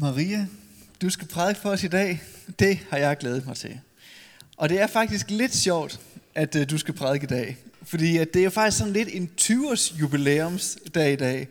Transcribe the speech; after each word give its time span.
Maria, 0.00 0.46
du 1.02 1.10
skal 1.10 1.28
prædike 1.28 1.60
for 1.60 1.70
os 1.70 1.84
i 1.84 1.88
dag. 1.88 2.22
Det 2.58 2.78
har 2.90 2.98
jeg 2.98 3.16
glædet 3.16 3.46
mig 3.46 3.56
til. 3.56 3.80
Og 4.56 4.68
det 4.68 4.80
er 4.80 4.86
faktisk 4.86 5.30
lidt 5.30 5.56
sjovt, 5.56 6.00
at 6.34 6.56
uh, 6.56 6.62
du 6.70 6.78
skal 6.78 6.94
prædike 6.94 7.24
i 7.24 7.26
dag. 7.26 7.56
Fordi 7.82 8.16
at 8.16 8.34
det 8.34 8.40
er 8.40 8.44
jo 8.44 8.50
faktisk 8.50 8.78
sådan 8.78 8.92
lidt 8.92 9.08
en 9.12 9.30
20-års 9.40 9.94
jubilæumsdag 10.00 11.12
i 11.12 11.16
dag. 11.16 11.48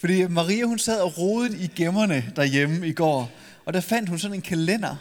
Fordi 0.00 0.26
Maria 0.26 0.64
hun 0.64 0.78
sad 0.78 1.00
og 1.00 1.18
rodede 1.18 1.58
i 1.58 1.70
gemmerne 1.76 2.32
derhjemme 2.36 2.88
i 2.88 2.92
går. 2.92 3.30
Og 3.64 3.74
der 3.74 3.80
fandt 3.80 4.08
hun 4.08 4.18
sådan 4.18 4.34
en 4.34 4.42
kalender. 4.42 4.96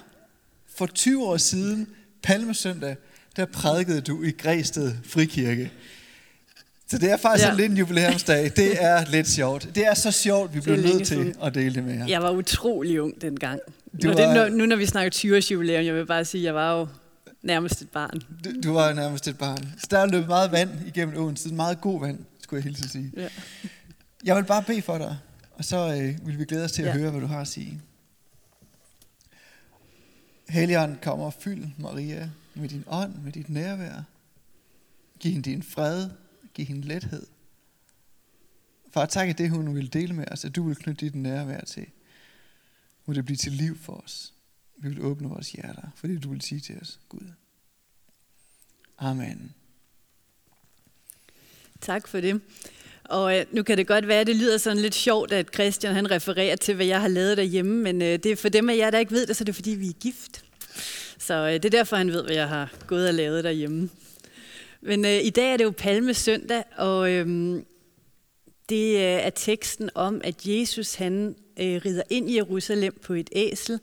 For 0.75 0.85
20 0.85 1.25
år 1.25 1.37
siden, 1.37 1.87
Palmesøndag, 2.23 2.95
der 3.35 3.45
prædikede 3.45 4.01
du 4.01 4.23
i 4.23 4.31
Græsted 4.31 4.93
Frikirke. 5.05 5.71
Så 6.89 6.97
det 6.97 7.11
er 7.11 7.17
faktisk 7.17 7.47
ja. 7.47 7.53
lidt 7.53 7.71
en 7.71 7.77
jubilæumsdag. 7.77 8.51
Det 8.55 8.83
er 8.83 9.05
lidt 9.15 9.27
sjovt. 9.27 9.69
Det 9.75 9.87
er 9.87 9.93
så 9.93 10.11
sjovt, 10.11 10.53
vi 10.53 10.59
bliver 10.59 10.77
nødt 10.77 11.07
til 11.07 11.35
at 11.43 11.55
dele 11.55 11.75
det 11.75 11.83
med 11.83 11.95
jer. 11.95 12.05
Jeg 12.07 12.21
var 12.21 12.31
utrolig 12.31 13.01
ung 13.01 13.21
dengang. 13.21 13.59
Du 14.03 14.07
var, 14.07 14.15
det, 14.15 14.51
nu, 14.51 14.57
nu 14.57 14.65
når 14.65 14.75
vi 14.75 14.85
snakker 14.85 15.09
20 15.09 15.37
års 15.37 15.51
jubilæum, 15.51 15.85
jeg 15.85 15.95
vil 15.95 16.05
bare 16.05 16.25
sige, 16.25 16.41
at 16.41 16.45
jeg 16.45 16.55
var 16.55 16.79
jo 16.79 16.87
nærmest 17.41 17.81
et 17.81 17.89
barn. 17.89 18.21
Du, 18.45 18.49
du 18.63 18.73
var 18.73 18.93
nærmest 18.93 19.27
et 19.27 19.37
barn. 19.37 19.73
Så 19.77 19.87
der 19.91 19.99
er 19.99 20.05
løbet 20.05 20.27
meget 20.27 20.51
vand 20.51 20.69
igennem 20.87 21.17
åen 21.17 21.37
siden. 21.37 21.55
Meget 21.55 21.81
god 21.81 22.01
vand, 22.01 22.19
skulle 22.43 22.57
jeg 22.57 22.63
hilse 22.63 22.89
sige. 22.89 23.11
Ja. 23.17 23.27
Jeg 24.23 24.35
vil 24.35 24.43
bare 24.43 24.63
bede 24.63 24.81
for 24.81 24.97
dig, 24.97 25.17
og 25.53 25.65
så 25.65 25.77
øh, 25.77 26.27
vil 26.27 26.39
vi 26.39 26.45
glæde 26.45 26.65
os 26.65 26.71
til 26.71 26.81
at 26.81 26.87
ja. 26.87 26.93
høre, 26.93 27.11
hvad 27.11 27.21
du 27.21 27.27
har 27.27 27.41
at 27.41 27.47
sige. 27.47 27.81
Helligånden 30.49 30.97
kommer 31.01 31.25
og 31.25 31.33
fyld 31.33 31.65
Maria 31.77 32.29
med 32.55 32.69
din 32.69 32.83
ånd, 32.87 33.13
med 33.23 33.31
dit 33.31 33.49
nærvær. 33.49 34.03
Giv 35.19 35.31
hende 35.31 35.49
din 35.49 35.63
fred, 35.63 36.09
giv 36.57 36.65
hende 36.65 36.87
lethed. 36.87 37.27
Far, 38.93 39.05
tak 39.05 39.29
at 39.29 39.37
det, 39.37 39.49
hun 39.49 39.75
vil 39.75 39.93
dele 39.93 40.13
med 40.13 40.25
os, 40.31 40.45
at 40.45 40.55
du 40.55 40.67
vil 40.67 40.75
knytte 40.75 41.05
dit 41.05 41.15
nærvær 41.15 41.61
til. 41.61 41.85
Må 43.05 43.13
det 43.13 43.25
blive 43.25 43.37
til 43.37 43.51
liv 43.51 43.77
for 43.77 43.93
os. 43.93 44.33
Vi 44.77 44.89
vil 44.89 45.01
åbne 45.01 45.29
vores 45.29 45.51
hjerter, 45.51 45.89
for 45.95 46.07
det 46.07 46.23
du 46.23 46.29
vil 46.29 46.41
sige 46.41 46.61
til 46.61 46.77
os, 46.81 46.99
Gud. 47.09 47.31
Amen. 48.97 49.53
Tak 51.81 52.07
for 52.07 52.19
det. 52.19 52.41
Og 53.03 53.39
øh, 53.39 53.45
nu 53.51 53.63
kan 53.63 53.77
det 53.77 53.87
godt 53.87 54.07
være, 54.07 54.21
at 54.21 54.27
det 54.27 54.35
lyder 54.35 54.57
sådan 54.57 54.81
lidt 54.81 54.95
sjovt, 54.95 55.31
at 55.31 55.53
Christian 55.53 55.93
han 55.93 56.11
refererer 56.11 56.55
til, 56.55 56.75
hvad 56.75 56.85
jeg 56.85 57.01
har 57.01 57.07
lavet 57.07 57.37
derhjemme, 57.37 57.83
men 57.83 58.01
øh, 58.01 58.07
det 58.07 58.25
er 58.25 58.35
for 58.35 58.49
dem 58.49 58.69
af 58.69 58.77
jer, 58.77 58.91
der 58.91 58.99
ikke 58.99 59.11
ved 59.11 59.27
det, 59.27 59.35
så 59.35 59.43
det 59.43 59.49
er 59.49 59.53
fordi, 59.53 59.71
vi 59.71 59.87
er 59.87 59.93
gift. 59.93 60.45
Så 61.19 61.33
øh, 61.33 61.53
det 61.53 61.65
er 61.65 61.69
derfor, 61.69 61.95
han 61.95 62.11
ved, 62.11 62.23
hvad 62.23 62.35
jeg 62.35 62.47
har 62.47 62.73
gået 62.87 63.07
og 63.07 63.13
lavet 63.13 63.43
derhjemme. 63.43 63.89
Men 64.87 65.05
øh, 65.05 65.23
i 65.23 65.29
dag 65.29 65.53
er 65.53 65.57
det 65.57 65.63
jo 65.63 65.73
Palmesøndag, 65.77 66.63
og 66.77 67.11
øh, 67.11 67.25
det 68.69 68.95
øh, 68.95 69.01
er 69.01 69.29
teksten 69.29 69.89
om, 69.95 70.21
at 70.23 70.45
Jesus 70.45 70.95
han 70.95 71.35
øh, 71.59 71.81
rider 71.85 72.03
ind 72.09 72.29
i 72.29 72.35
Jerusalem 72.35 72.97
på 73.01 73.13
et 73.13 73.29
æsel, 73.31 73.79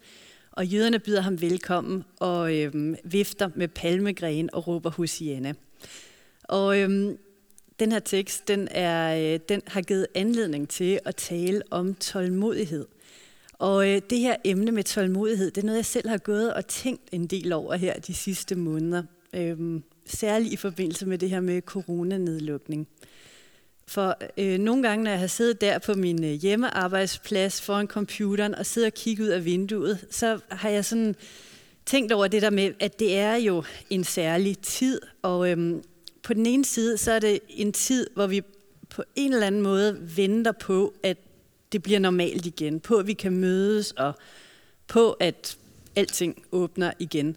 og 0.53 0.67
jøderne 0.67 0.99
byder 0.99 1.21
ham 1.21 1.41
velkommen 1.41 2.05
og 2.21 2.57
øh, 2.57 2.97
vifter 3.05 3.51
med 3.55 3.69
palmegren 3.69 4.51
og 4.53 4.69
råber 4.69 4.91
Hosianna. 4.91 5.55
Og 6.45 6.81
øh, 6.81 7.15
den 7.81 7.93
her 7.93 7.99
tekst, 7.99 8.49
den, 8.49 8.69
er, 8.71 9.35
øh, 9.35 9.41
den 9.49 9.63
har 9.67 9.83
givet 9.83 10.07
anledning 10.15 10.69
til 10.69 11.01
at 11.05 11.17
tale 11.17 11.63
om 11.71 11.95
tålmodighed. 11.95 12.87
Og 13.53 13.91
øh, 13.91 14.03
det 14.11 14.19
her 14.19 14.37
emne 14.45 14.73
med 14.73 14.85
tålmodighed, 14.85 15.51
det 15.51 15.61
er 15.63 15.67
noget, 15.67 15.77
jeg 15.77 15.87
selv 15.87 16.09
har 16.09 16.19
gået 16.19 16.55
og 16.55 16.67
tænkt 16.67 17.03
en 17.13 17.27
del 17.27 17.53
over 17.53 17.75
her 17.75 18.01
de 18.01 18.15
sidste 18.15 18.55
måneder. 18.55 19.03
Øhm, 19.33 19.83
særligt 20.07 20.53
i 20.53 20.57
forbindelse 20.57 21.07
med 21.07 21.19
det 21.19 21.31
her 21.31 21.41
med 21.41 21.63
coronanedlukning. 21.63 22.89
For 23.87 24.17
øh, 24.39 24.59
nogle 24.59 24.89
gange, 24.89 25.05
når 25.05 25.11
jeg 25.11 25.21
har 25.21 25.27
siddet 25.27 25.61
der 25.61 25.79
på 25.79 25.95
min 25.95 26.25
øh, 26.25 26.31
hjemmearbejdsplads 26.31 27.63
foran 27.63 27.87
computeren 27.87 28.55
og 28.55 28.67
sidder 28.67 28.89
og 28.89 28.95
kigger 28.95 29.25
ud 29.25 29.29
af 29.29 29.45
vinduet, 29.45 30.07
så 30.11 30.41
har 30.51 30.69
jeg 30.69 30.85
sådan 30.85 31.15
tænkt 31.87 32.13
over 32.13 32.29
det 32.29 32.43
der 32.43 32.51
med, 32.51 32.73
at 32.81 32.99
det 32.99 33.19
er 33.19 33.35
jo 33.35 33.65
en 33.91 34.05
særlig 34.05 34.59
tid. 34.59 35.01
Og 35.23 35.51
øhm, 35.51 35.83
på 36.23 36.35
den 36.35 36.47
ene 36.47 36.65
side, 36.65 36.99
så 36.99 37.13
er 37.13 37.19
det 37.19 37.41
en 37.49 37.73
tid, 37.73 38.07
hvor 38.15 38.27
vi 38.27 38.43
på 38.89 39.03
en 39.17 39.33
eller 39.33 39.47
anden 39.47 39.63
måde 39.63 39.99
venter 40.17 40.53
på, 40.53 40.95
at 41.03 41.17
det 41.73 41.83
bliver 41.83 41.99
normalt 41.99 42.47
igen. 42.47 42.81
På, 42.81 42.97
at 42.97 43.07
vi 43.07 43.13
kan 43.13 43.33
mødes, 43.33 43.93
og 43.93 44.13
på, 44.87 45.13
at 45.13 45.59
alting 45.97 46.43
åbner 46.53 46.93
igen. 46.99 47.37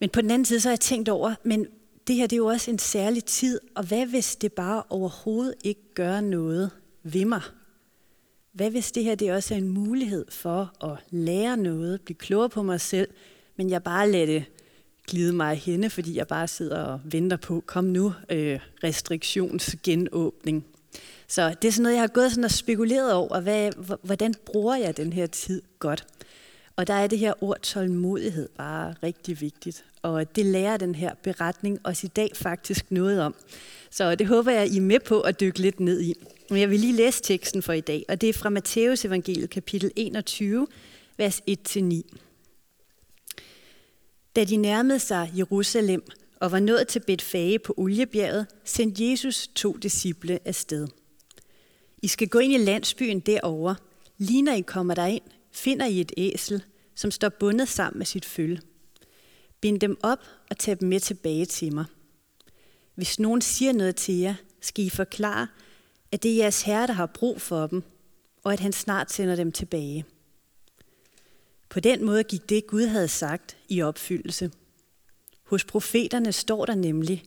Men 0.00 0.10
på 0.10 0.20
den 0.20 0.30
anden 0.30 0.44
side, 0.44 0.60
så 0.60 0.68
har 0.68 0.72
jeg 0.72 0.80
tænkt 0.80 1.08
over, 1.08 1.34
men 1.42 1.66
det 2.06 2.16
her 2.16 2.26
det 2.26 2.36
er 2.36 2.38
jo 2.38 2.46
også 2.46 2.70
en 2.70 2.78
særlig 2.78 3.24
tid, 3.24 3.60
og 3.74 3.84
hvad 3.84 4.06
hvis 4.06 4.36
det 4.36 4.52
bare 4.52 4.82
overhovedet 4.88 5.54
ikke 5.64 5.94
gør 5.94 6.20
noget 6.20 6.70
ved 7.02 7.24
mig? 7.24 7.42
Hvad 8.52 8.70
hvis 8.70 8.92
det 8.92 9.04
her 9.04 9.14
det 9.14 9.32
også 9.32 9.54
er 9.54 9.58
en 9.58 9.68
mulighed 9.68 10.24
for 10.30 10.84
at 10.84 10.98
lære 11.10 11.56
noget, 11.56 12.00
blive 12.00 12.16
klogere 12.16 12.48
på 12.48 12.62
mig 12.62 12.80
selv, 12.80 13.08
men 13.56 13.70
jeg 13.70 13.82
bare 13.82 14.10
lader 14.10 14.26
det 14.26 14.44
glide 15.06 15.32
mig 15.32 15.56
henne, 15.56 15.90
fordi 15.90 16.16
jeg 16.16 16.26
bare 16.26 16.48
sidder 16.48 16.82
og 16.82 17.00
venter 17.04 17.36
på, 17.36 17.62
kom 17.66 17.84
nu, 17.84 18.12
øh, 18.30 18.60
restriktionsgenåbning. 18.84 20.66
Så 21.28 21.54
det 21.62 21.68
er 21.68 21.72
sådan 21.72 21.82
noget, 21.82 21.94
jeg 21.94 22.02
har 22.02 22.08
gået 22.08 22.30
sådan 22.30 22.44
og 22.44 22.50
spekuleret 22.50 23.12
over, 23.12 23.40
hvad, 23.40 23.72
hvordan 24.02 24.34
bruger 24.46 24.76
jeg 24.76 24.96
den 24.96 25.12
her 25.12 25.26
tid 25.26 25.62
godt? 25.78 26.06
Og 26.76 26.86
der 26.86 26.94
er 26.94 27.06
det 27.06 27.18
her 27.18 27.44
ord 27.44 27.60
tålmodighed 27.60 28.48
bare 28.56 28.94
rigtig 29.02 29.40
vigtigt. 29.40 29.84
Og 30.02 30.36
det 30.36 30.46
lærer 30.46 30.76
den 30.76 30.94
her 30.94 31.14
beretning 31.22 31.78
os 31.84 32.04
i 32.04 32.06
dag 32.06 32.30
faktisk 32.34 32.90
noget 32.90 33.20
om. 33.20 33.34
Så 33.90 34.14
det 34.14 34.26
håber 34.26 34.50
jeg, 34.50 34.68
I 34.68 34.76
er 34.76 34.80
med 34.80 35.00
på 35.00 35.20
at 35.20 35.40
dykke 35.40 35.58
lidt 35.58 35.80
ned 35.80 36.00
i. 36.00 36.14
Men 36.50 36.60
jeg 36.60 36.70
vil 36.70 36.80
lige 36.80 36.92
læse 36.92 37.22
teksten 37.22 37.62
for 37.62 37.72
i 37.72 37.80
dag, 37.80 38.04
og 38.08 38.20
det 38.20 38.28
er 38.28 38.32
fra 38.32 38.48
Matteus 38.48 39.04
evangeliet 39.04 39.50
kapitel 39.50 39.90
21, 39.96 40.66
vers 41.16 41.42
1-9. 41.50 42.16
Da 44.36 44.44
de 44.44 44.56
nærmede 44.56 44.98
sig 44.98 45.32
Jerusalem 45.36 46.02
og 46.40 46.52
var 46.52 46.60
nået 46.60 46.88
til 46.88 47.00
Betfage 47.00 47.58
på 47.58 47.74
Oliebjerget, 47.76 48.46
sendte 48.64 49.10
Jesus 49.10 49.48
to 49.54 49.72
disciple 49.72 50.38
afsted. 50.44 50.88
I 52.02 52.08
skal 52.08 52.28
gå 52.28 52.38
ind 52.38 52.52
i 52.52 52.58
landsbyen 52.58 53.20
derovre. 53.20 53.76
Lige 54.18 54.42
når 54.42 54.52
I 54.52 54.60
kommer 54.60 54.94
derind, 54.94 55.22
finder 55.56 55.86
I 55.86 56.00
et 56.00 56.12
æsel, 56.16 56.64
som 56.94 57.10
står 57.10 57.28
bundet 57.28 57.68
sammen 57.68 57.98
med 57.98 58.06
sit 58.06 58.24
følge. 58.24 58.60
Bind 59.60 59.80
dem 59.80 59.98
op 60.02 60.18
og 60.50 60.58
tag 60.58 60.80
dem 60.80 60.88
med 60.88 61.00
tilbage 61.00 61.44
til 61.44 61.74
mig. 61.74 61.84
Hvis 62.94 63.18
nogen 63.18 63.40
siger 63.40 63.72
noget 63.72 63.96
til 63.96 64.14
jer, 64.14 64.34
skal 64.60 64.84
I 64.84 64.90
forklare, 64.90 65.48
at 66.12 66.22
det 66.22 66.32
er 66.32 66.36
jeres 66.36 66.62
herre, 66.62 66.86
der 66.86 66.92
har 66.92 67.06
brug 67.06 67.40
for 67.40 67.66
dem, 67.66 67.82
og 68.44 68.52
at 68.52 68.60
han 68.60 68.72
snart 68.72 69.12
sender 69.12 69.36
dem 69.36 69.52
tilbage. 69.52 70.04
På 71.68 71.80
den 71.80 72.04
måde 72.04 72.24
gik 72.24 72.48
det, 72.48 72.66
Gud 72.66 72.86
havde 72.86 73.08
sagt, 73.08 73.56
i 73.68 73.82
opfyldelse. 73.82 74.50
Hos 75.42 75.64
profeterne 75.64 76.32
står 76.32 76.64
der 76.64 76.74
nemlig, 76.74 77.24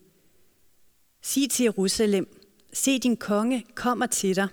Sig 1.22 1.50
til 1.50 1.64
Jerusalem, 1.64 2.40
se 2.74 3.00
din 3.00 3.18
konge 3.18 3.66
kommer 3.76 4.06
til 4.06 4.36
dig. 4.36 4.48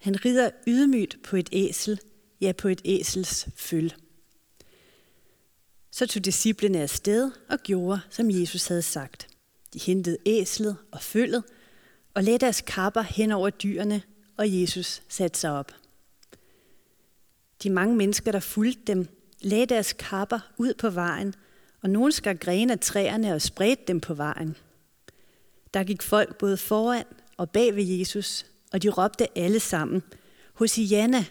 Han 0.00 0.24
rider 0.24 0.50
ydmygt 0.66 1.22
på 1.22 1.36
et 1.36 1.48
æsel, 1.52 2.00
ja 2.40 2.52
på 2.52 2.68
et 2.68 2.80
æsels 2.84 3.48
føl. 3.56 3.92
Så 5.90 6.06
tog 6.06 6.24
disciplene 6.24 6.80
afsted 6.80 7.30
og 7.48 7.58
gjorde, 7.58 8.00
som 8.10 8.30
Jesus 8.30 8.66
havde 8.66 8.82
sagt. 8.82 9.28
De 9.74 9.78
hentede 9.78 10.18
æslet 10.26 10.76
og 10.92 11.02
følget 11.02 11.44
og 12.14 12.24
lagde 12.24 12.38
deres 12.38 12.60
kapper 12.60 13.02
hen 13.02 13.32
over 13.32 13.50
dyrene, 13.50 14.02
og 14.36 14.60
Jesus 14.60 15.02
satte 15.08 15.40
sig 15.40 15.52
op. 15.52 15.72
De 17.62 17.70
mange 17.70 17.96
mennesker, 17.96 18.32
der 18.32 18.40
fulgte 18.40 18.82
dem, 18.86 19.08
lagde 19.40 19.66
deres 19.66 19.92
kapper 19.92 20.38
ud 20.58 20.74
på 20.74 20.90
vejen, 20.90 21.34
og 21.82 21.90
nogen 21.90 22.12
skar 22.12 22.34
grene 22.34 22.72
af 22.72 22.80
træerne 22.80 23.34
og 23.34 23.42
spredte 23.42 23.82
dem 23.88 24.00
på 24.00 24.14
vejen. 24.14 24.56
Der 25.74 25.84
gik 25.84 26.02
folk 26.02 26.38
både 26.38 26.56
foran 26.56 27.04
og 27.36 27.50
bag 27.50 27.76
ved 27.76 27.84
Jesus, 27.84 28.46
og 28.72 28.82
de 28.82 28.88
råbte 28.88 29.38
alle 29.38 29.60
sammen, 29.60 30.02
Hosianna, 30.54 31.24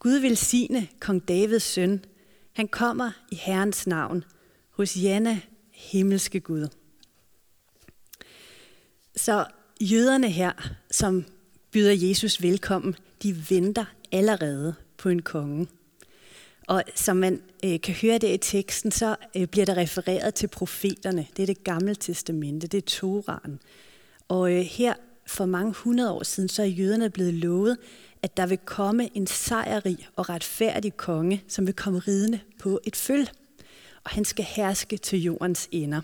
Gud 0.00 0.18
vil 0.18 0.36
sine 0.36 0.88
kong 1.00 1.28
Davids 1.28 1.62
søn. 1.62 2.04
Han 2.52 2.68
kommer 2.68 3.10
i 3.30 3.34
Herrens 3.34 3.86
navn. 3.86 4.24
Hosianna, 4.70 5.40
himmelske 5.72 6.40
Gud. 6.40 6.68
Så 9.16 9.46
jøderne 9.80 10.30
her, 10.30 10.52
som 10.90 11.24
byder 11.70 12.08
Jesus 12.08 12.42
velkommen, 12.42 12.96
de 13.22 13.50
venter 13.50 13.84
allerede 14.12 14.74
på 14.96 15.08
en 15.08 15.22
konge. 15.22 15.66
Og 16.68 16.82
som 16.94 17.16
man 17.16 17.42
øh, 17.64 17.80
kan 17.80 17.94
høre 17.94 18.18
det 18.18 18.34
i 18.34 18.36
teksten, 18.36 18.90
så 18.90 19.16
øh, 19.36 19.46
bliver 19.46 19.66
der 19.66 19.76
refereret 19.76 20.34
til 20.34 20.48
profeterne. 20.48 21.26
Det 21.36 21.42
er 21.42 21.46
det 21.46 21.64
gamle 21.64 21.94
testamente, 21.94 22.66
det 22.66 22.78
er 22.78 22.86
Toraen. 22.86 23.60
Og 24.28 24.52
øh, 24.52 24.60
her 24.60 24.94
for 25.26 25.46
mange 25.46 25.72
hundrede 25.72 26.12
år 26.12 26.22
siden, 26.22 26.48
så 26.48 26.62
er 26.62 26.66
jøderne 26.66 27.10
blevet 27.10 27.34
lovet, 27.34 27.76
at 28.22 28.36
der 28.36 28.46
vil 28.46 28.58
komme 28.58 29.16
en 29.16 29.26
sejrrig 29.26 30.08
og 30.16 30.28
retfærdig 30.28 30.96
konge, 30.96 31.42
som 31.48 31.66
vil 31.66 31.74
komme 31.74 31.98
ridende 31.98 32.40
på 32.58 32.80
et 32.84 32.96
føl. 32.96 33.28
Og 34.04 34.10
han 34.10 34.24
skal 34.24 34.44
herske 34.44 34.96
til 34.96 35.22
jordens 35.22 35.68
ender. 35.72 36.00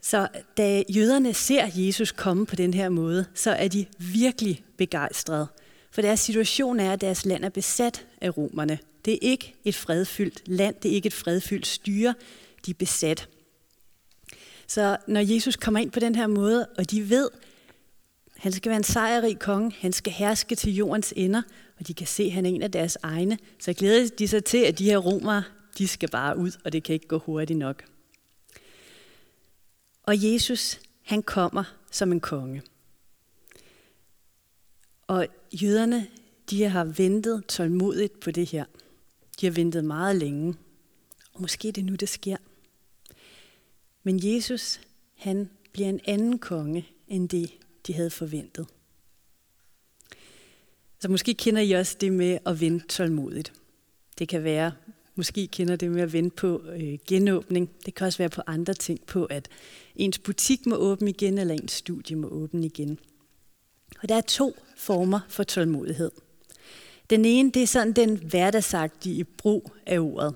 Så 0.00 0.28
da 0.56 0.82
jøderne 0.88 1.34
ser 1.34 1.68
Jesus 1.74 2.12
komme 2.12 2.46
på 2.46 2.56
den 2.56 2.74
her 2.74 2.88
måde, 2.88 3.26
så 3.34 3.50
er 3.50 3.68
de 3.68 3.86
virkelig 3.98 4.64
begejstrede. 4.76 5.46
For 5.90 6.02
deres 6.02 6.20
situation 6.20 6.80
er, 6.80 6.92
at 6.92 7.00
deres 7.00 7.24
land 7.24 7.44
er 7.44 7.48
besat 7.48 8.06
af 8.20 8.36
romerne. 8.36 8.78
Det 9.04 9.14
er 9.14 9.18
ikke 9.20 9.54
et 9.64 9.74
fredfyldt 9.74 10.42
land, 10.46 10.74
det 10.82 10.90
er 10.90 10.94
ikke 10.94 11.06
et 11.06 11.12
fredfyldt 11.12 11.66
styre, 11.66 12.14
de 12.66 12.70
er 12.70 12.74
besat. 12.74 13.28
Så 14.66 14.96
når 15.06 15.20
Jesus 15.20 15.56
kommer 15.56 15.80
ind 15.80 15.90
på 15.90 16.00
den 16.00 16.14
her 16.14 16.26
måde, 16.26 16.66
og 16.78 16.90
de 16.90 17.10
ved, 17.10 17.28
han 18.38 18.52
skal 18.52 18.70
være 18.70 18.76
en 18.76 18.84
sejrrig 18.84 19.38
konge, 19.38 19.72
han 19.80 19.92
skal 19.92 20.12
herske 20.12 20.54
til 20.54 20.74
jordens 20.74 21.14
ender, 21.16 21.42
og 21.78 21.86
de 21.86 21.94
kan 21.94 22.06
se, 22.06 22.22
at 22.22 22.32
han 22.32 22.46
er 22.46 22.50
en 22.50 22.62
af 22.62 22.70
deres 22.70 22.98
egne, 23.02 23.38
så 23.58 23.72
glæder 23.72 24.08
de 24.18 24.28
sig 24.28 24.44
til, 24.44 24.58
at 24.58 24.78
de 24.78 24.84
her 24.84 24.98
romere, 24.98 25.44
de 25.78 25.88
skal 25.88 26.10
bare 26.10 26.38
ud, 26.38 26.50
og 26.64 26.72
det 26.72 26.82
kan 26.82 26.92
ikke 26.92 27.08
gå 27.08 27.18
hurtigt 27.18 27.58
nok. 27.58 27.84
Og 30.02 30.32
Jesus, 30.32 30.80
han 31.02 31.22
kommer 31.22 31.64
som 31.90 32.12
en 32.12 32.20
konge. 32.20 32.62
Og 35.06 35.26
jøderne, 35.52 36.06
de 36.50 36.64
har 36.64 36.84
ventet 36.84 37.46
tålmodigt 37.46 38.20
på 38.20 38.30
det 38.30 38.46
her. 38.46 38.64
De 39.40 39.46
har 39.46 39.52
ventet 39.52 39.84
meget 39.84 40.16
længe. 40.16 40.54
Og 41.34 41.40
måske 41.40 41.72
det 41.72 41.84
nu, 41.84 41.94
det 41.94 42.08
sker. 42.08 42.36
Men 44.02 44.34
Jesus, 44.34 44.80
han 45.16 45.50
bliver 45.72 45.88
en 45.88 46.00
anden 46.04 46.38
konge, 46.38 46.88
end 47.08 47.28
det, 47.28 47.50
de 47.88 47.94
havde 47.94 48.10
forventet. 48.10 48.66
Så 51.00 51.08
måske 51.08 51.34
kender 51.34 51.60
I 51.60 51.72
også 51.72 51.96
det 52.00 52.12
med 52.12 52.38
at 52.46 52.60
vente 52.60 52.86
tålmodigt. 52.86 53.52
Det 54.18 54.28
kan 54.28 54.44
være, 54.44 54.72
måske 55.14 55.46
kender 55.46 55.76
det 55.76 55.90
med 55.90 56.02
at 56.02 56.12
vente 56.12 56.36
på 56.36 56.62
øh, 56.62 56.98
genåbning. 57.06 57.70
Det 57.86 57.94
kan 57.94 58.06
også 58.06 58.18
være 58.18 58.28
på 58.28 58.42
andre 58.46 58.74
ting, 58.74 59.06
på 59.06 59.24
at 59.24 59.48
ens 59.96 60.18
butik 60.18 60.66
må 60.66 60.76
åbne 60.76 61.10
igen, 61.10 61.38
eller 61.38 61.54
ens 61.54 61.72
studie 61.72 62.16
må 62.16 62.28
åbne 62.28 62.66
igen. 62.66 62.98
Og 64.02 64.08
der 64.08 64.14
er 64.14 64.20
to 64.20 64.56
former 64.76 65.20
for 65.28 65.42
tålmodighed. 65.42 66.10
Den 67.10 67.24
ene, 67.24 67.50
det 67.50 67.62
er 67.62 67.66
sådan 67.66 67.92
den 67.92 68.16
hverdagsagtige 68.16 69.24
brug 69.24 69.72
af 69.86 69.98
ordet. 69.98 70.34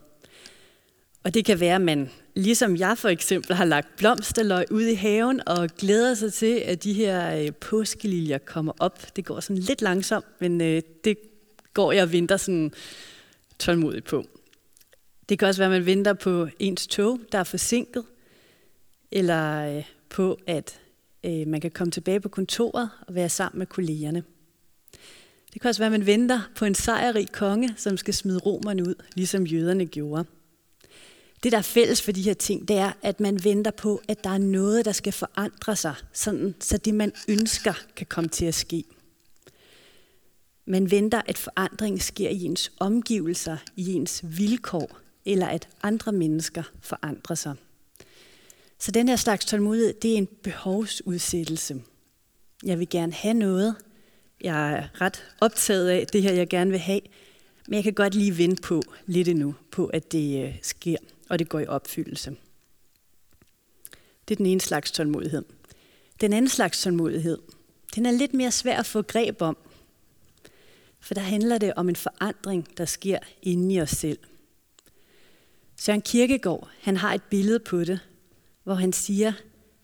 Og 1.23 1.35
det 1.35 1.45
kan 1.45 1.61
være, 1.61 1.75
at 1.75 1.81
man, 1.81 2.11
ligesom 2.35 2.77
jeg 2.77 2.99
for 2.99 3.09
eksempel, 3.09 3.57
har 3.57 3.65
lagt 3.65 3.97
blomsterløg 3.97 4.73
ud 4.73 4.83
i 4.83 4.95
haven 4.95 5.41
og 5.49 5.69
glæder 5.79 6.15
sig 6.15 6.33
til, 6.33 6.63
at 6.65 6.85
de 6.85 6.93
her 6.93 7.37
øh, 7.37 7.53
påskeliljer 7.53 8.39
kommer 8.39 8.73
op. 8.79 9.17
Det 9.17 9.25
går 9.25 9.41
sådan 9.41 9.63
lidt 9.63 9.83
langsomt, 9.83 10.27
men 10.41 10.61
øh, 10.61 10.83
det 11.05 11.19
går 11.75 11.93
jeg 11.93 12.03
og 12.03 12.13
venter 12.13 12.37
sådan 12.37 12.73
tålmodigt 13.59 14.05
på. 14.05 14.25
Det 15.29 15.39
kan 15.39 15.49
også 15.49 15.61
være, 15.61 15.75
at 15.75 15.81
man 15.81 15.87
venter 15.87 16.13
på 16.13 16.49
ens 16.59 16.87
tog, 16.87 17.21
der 17.33 17.39
er 17.39 17.45
forsinket, 17.45 18.05
eller 19.11 19.77
øh, 19.77 19.85
på, 20.09 20.39
at 20.47 20.79
man 21.47 21.61
kan 21.61 21.71
komme 21.71 21.91
tilbage 21.91 22.21
på 22.21 22.29
kontoret 22.29 22.91
og 23.07 23.15
være 23.15 23.29
sammen 23.29 23.59
med 23.59 23.67
kollegerne. 23.67 24.23
Det 25.53 25.61
kan 25.61 25.69
også 25.69 25.81
være, 25.81 25.87
at 25.87 26.01
man 26.01 26.07
venter 26.07 26.41
på 26.57 26.65
en 26.65 26.75
sejrrig 26.75 27.33
konge, 27.33 27.75
som 27.77 27.97
skal 27.97 28.15
smide 28.15 28.39
romerne 28.39 28.83
ud, 28.83 28.95
ligesom 29.15 29.45
jøderne 29.45 29.87
gjorde. 29.87 30.25
Det, 31.43 31.53
der 31.53 31.59
er 31.59 31.63
fælles 31.63 32.03
for 32.03 32.13
de 32.13 32.23
her 32.23 32.35
ting, 32.35 32.69
det 32.69 32.77
er, 32.77 32.93
at 33.03 33.21
man 33.21 33.45
venter 33.45 33.71
på, 33.71 34.03
at 34.09 34.25
der 34.25 34.31
er 34.31 34.39
noget, 34.39 34.85
der 34.85 34.93
skal 34.93 35.13
forandre 35.13 35.77
sig, 35.77 35.95
sådan, 36.13 36.55
så 36.61 36.79
det, 36.79 36.95
man 36.95 37.13
ønsker, 37.29 37.73
kan 37.97 38.07
komme 38.07 38.31
til 38.31 38.45
at 38.45 38.55
ske. 38.55 38.85
Man 40.67 40.91
venter, 40.91 41.23
at 41.27 41.39
forandringen 41.39 42.01
sker 42.01 42.29
i 42.29 42.43
ens 42.43 42.73
omgivelser, 42.81 43.57
i 43.77 43.93
ens 43.93 44.21
vilkår, 44.25 44.99
eller 45.25 45.47
at 45.47 45.69
andre 45.83 46.13
mennesker 46.13 46.63
forandrer 46.81 47.37
sig. 47.37 47.55
Så 48.79 48.91
den 48.91 49.09
her 49.09 49.17
slags 49.17 49.45
tålmodighed, 49.45 49.95
det 50.03 50.13
er 50.13 50.17
en 50.17 50.29
behovsudsættelse. 50.43 51.83
Jeg 52.65 52.79
vil 52.79 52.89
gerne 52.89 53.13
have 53.13 53.35
noget. 53.35 53.75
Jeg 54.41 54.73
er 54.73 55.01
ret 55.01 55.25
optaget 55.41 55.89
af 55.89 56.07
det 56.07 56.23
her, 56.23 56.33
jeg 56.33 56.49
gerne 56.49 56.71
vil 56.71 56.81
have. 56.81 57.01
Men 57.69 57.75
jeg 57.75 57.85
kan 57.85 57.93
godt 57.93 58.15
lige 58.15 58.39
vente 58.39 58.63
på 58.63 58.83
lidt 59.07 59.29
endnu, 59.29 59.55
på 59.71 59.87
at 59.87 60.13
det 60.13 60.45
øh, 60.45 60.55
sker, 60.63 60.97
og 61.33 61.39
det 61.39 61.49
går 61.49 61.61
i 61.61 61.67
opfyldelse. 61.67 62.37
Det 64.29 64.35
er 64.35 64.37
den 64.37 64.47
ene 64.47 64.61
slags 64.61 64.93
tålmodighed. 64.93 65.45
Den 66.21 66.33
anden 66.33 66.49
slags 66.49 66.83
tålmodighed, 66.83 67.39
den 67.95 68.07
er 68.07 68.11
lidt 68.11 68.35
mere 68.35 68.51
svær 68.51 68.79
at 68.79 68.87
få 68.87 69.03
greb 69.03 69.43
om. 69.43 69.57
For 71.01 71.15
der 71.15 71.21
handler 71.21 71.59
det 71.59 71.75
om 71.75 71.89
en 71.89 71.97
forandring, 71.97 72.79
der 72.79 72.85
sker 72.85 73.19
inde 73.43 73.75
i 73.75 73.81
os 73.81 73.91
selv. 73.91 74.19
Søren 75.77 76.03
Kirkegaard, 76.03 76.69
han 76.81 76.97
har 76.97 77.15
et 77.15 77.23
billede 77.23 77.59
på 77.59 77.85
det, 77.85 78.01
hvor 78.63 78.75
han 78.75 78.93
siger, 78.93 79.33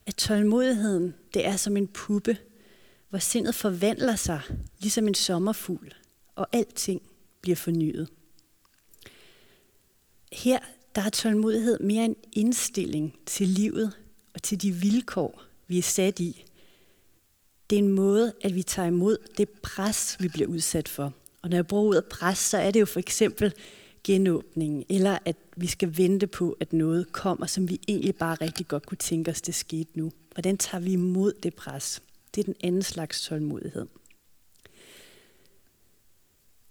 at 0.07 0.15
tålmodigheden, 0.15 1.15
det 1.35 1.47
er 1.47 1.57
som 1.57 1.77
en 1.77 1.89
puppe, 1.89 2.39
hvor 3.09 3.19
sindet 3.19 3.55
forvandler 3.55 4.17
sig, 4.17 4.41
ligesom 4.79 5.09
en 5.09 5.15
sommerfugl, 5.15 5.95
og 6.35 6.49
alting 6.53 7.03
bliver 7.41 7.57
fornyet. 7.57 8.09
Her 10.33 10.59
der 10.95 11.03
er 11.03 11.11
tålmodighed 11.11 11.79
mere 11.81 12.05
en 12.05 12.17
indstilling 12.33 13.19
til 13.27 13.49
livet 13.49 13.93
og 14.35 14.43
til 14.43 14.63
de 14.63 14.73
vilkår, 14.73 15.43
vi 15.67 15.79
er 15.79 15.83
sat 15.83 16.21
i. 16.21 16.45
Det 17.71 17.77
er 17.77 17.83
en 17.83 17.89
måde, 17.89 18.33
at 18.41 18.55
vi 18.55 18.63
tager 18.63 18.89
imod 18.89 19.17
det 19.39 19.49
pres, 19.49 20.17
vi 20.21 20.29
bliver 20.29 20.49
udsat 20.49 20.89
for. 20.89 21.13
Og 21.43 21.51
når 21.51 21.57
jeg 21.57 21.67
bruger 21.67 21.85
ordet 21.85 22.05
pres, 22.05 22.39
så 22.39 22.59
er 22.59 22.71
det 22.71 22.81
jo 22.81 22.87
for 22.87 23.01
eksempel 23.01 23.55
genåbningen, 24.05 24.85
eller 24.89 25.19
at 25.25 25.37
vi 25.57 25.67
skal 25.67 25.97
vente 25.97 26.27
på, 26.27 26.57
at 26.61 26.73
noget 26.73 27.13
kommer, 27.13 27.47
som 27.47 27.69
vi 27.69 27.81
egentlig 27.89 28.15
bare 28.15 28.35
rigtig 28.35 28.69
godt 28.69 28.87
kunne 28.87 28.99
tænke 28.99 29.31
os, 29.31 29.43
det 29.43 29.55
skete 29.55 29.91
nu. 29.95 30.13
Hvordan 30.33 30.59
tager 30.59 30.83
vi 30.83 30.93
imod 30.93 31.33
det 31.33 31.55
pres? 31.55 32.03
Det 32.35 32.41
er 32.41 32.45
den 32.45 32.57
anden 32.63 32.83
slags 32.83 33.23
tålmodighed. 33.23 33.87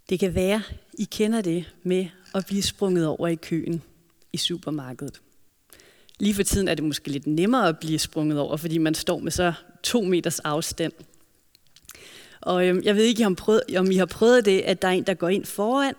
Det 0.10 0.20
kan 0.20 0.36
være, 0.36 0.62
I 0.94 1.04
kender 1.04 1.42
det 1.42 1.74
med 1.84 2.08
at 2.36 2.46
blive 2.46 2.64
sprunget 2.64 3.08
over 3.08 3.28
i 3.28 3.36
køen 3.36 3.82
i 4.38 4.40
supermarkedet. 4.40 5.22
Lige 6.20 6.34
for 6.34 6.44
tiden 6.44 6.68
er 6.68 6.76
det 6.76 6.84
måske 6.84 7.10
lidt 7.12 7.28
nemmere 7.28 7.68
at 7.68 7.80
blive 7.80 8.00
sprunget 8.00 8.40
over, 8.40 8.58
fordi 8.58 8.78
man 8.78 8.96
står 8.96 9.20
med 9.20 9.32
så 9.32 9.54
to 9.84 10.02
meters 10.02 10.40
afstand. 10.40 10.94
Og 12.42 12.68
øhm, 12.68 12.82
jeg 12.84 12.96
ved 12.96 13.04
ikke, 13.04 13.26
om, 13.26 13.36
prøvet, 13.36 13.62
om 13.78 13.92
I 13.92 13.96
har 13.96 14.06
prøvet 14.06 14.46
det, 14.46 14.62
at 14.62 14.82
der 14.82 14.88
er 14.88 14.92
en, 14.92 15.04
der 15.04 15.14
går 15.14 15.30
ind 15.30 15.46
foran, 15.46 15.94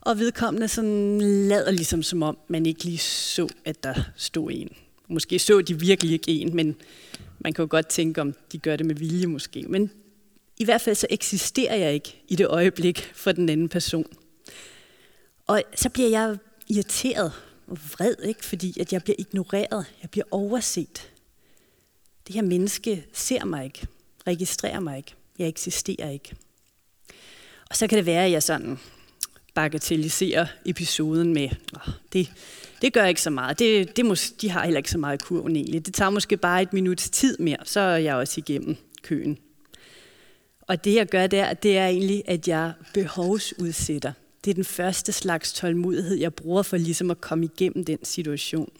og 0.00 0.18
vedkommende 0.18 0.68
sådan 0.68 1.20
lader 1.20 1.70
ligesom 1.70 2.02
som 2.02 2.22
om, 2.22 2.38
man 2.48 2.66
ikke 2.66 2.84
lige 2.84 2.98
så, 2.98 3.48
at 3.64 3.84
der 3.84 3.94
stod 4.16 4.50
en. 4.52 4.68
Måske 5.08 5.38
så 5.38 5.60
de 5.60 5.80
virkelig 5.80 6.12
ikke 6.12 6.32
en, 6.32 6.56
men 6.56 6.76
man 7.38 7.52
kan 7.52 7.62
jo 7.62 7.68
godt 7.70 7.86
tænke, 7.86 8.20
om 8.20 8.34
de 8.52 8.58
gør 8.58 8.76
det 8.76 8.86
med 8.86 8.94
vilje 8.94 9.26
måske. 9.26 9.64
Men 9.68 9.90
i 10.58 10.64
hvert 10.64 10.80
fald 10.80 10.96
så 10.96 11.06
eksisterer 11.10 11.76
jeg 11.76 11.94
ikke 11.94 12.22
i 12.28 12.36
det 12.36 12.46
øjeblik 12.46 13.10
for 13.14 13.32
den 13.32 13.48
anden 13.48 13.68
person. 13.68 14.06
Og 15.46 15.62
så 15.74 15.88
bliver 15.88 16.08
jeg 16.08 16.36
irriteret 16.68 17.32
vred, 17.66 18.14
ikke? 18.24 18.44
fordi 18.44 18.80
at 18.80 18.92
jeg 18.92 19.02
bliver 19.02 19.16
ignoreret, 19.18 19.86
jeg 20.02 20.10
bliver 20.10 20.24
overset. 20.30 21.10
Det 22.26 22.34
her 22.34 22.42
menneske 22.42 23.06
ser 23.12 23.44
mig 23.44 23.64
ikke, 23.64 23.86
registrerer 24.26 24.80
mig 24.80 24.96
ikke, 24.96 25.14
jeg 25.38 25.48
eksisterer 25.48 26.10
ikke. 26.10 26.34
Og 27.70 27.76
så 27.76 27.86
kan 27.86 27.98
det 27.98 28.06
være, 28.06 28.24
at 28.24 28.30
jeg 28.30 28.42
sådan 28.42 28.78
bagatelliserer 29.54 30.46
episoden 30.66 31.34
med, 31.34 31.48
oh, 31.76 31.92
det, 32.12 32.32
det 32.82 32.92
gør 32.92 33.04
ikke 33.04 33.22
så 33.22 33.30
meget. 33.30 33.58
Det, 33.58 33.96
det 33.96 34.06
mås, 34.06 34.30
de 34.30 34.50
har 34.50 34.64
heller 34.64 34.78
ikke 34.78 34.90
så 34.90 34.98
meget 34.98 35.22
kurven 35.22 35.56
egentlig. 35.56 35.86
Det 35.86 35.94
tager 35.94 36.10
måske 36.10 36.36
bare 36.36 36.62
et 36.62 36.72
minuts 36.72 37.10
tid 37.10 37.38
mere, 37.38 37.56
så 37.64 37.80
er 37.80 37.96
jeg 37.96 38.14
også 38.14 38.34
igennem 38.40 38.76
køen. 39.02 39.38
Og 40.60 40.84
det 40.84 40.94
jeg 40.94 41.06
gør 41.06 41.26
der, 41.26 41.54
det 41.54 41.78
er 41.78 41.86
egentlig, 41.86 42.22
at 42.26 42.48
jeg 42.48 42.72
behovsudsætter. 42.94 44.12
Det 44.44 44.50
er 44.50 44.54
den 44.54 44.64
første 44.64 45.12
slags 45.12 45.52
tålmodighed, 45.52 46.16
jeg 46.16 46.34
bruger 46.34 46.62
for 46.62 46.76
ligesom 46.76 47.10
at 47.10 47.20
komme 47.20 47.44
igennem 47.44 47.84
den 47.84 48.04
situation. 48.04 48.72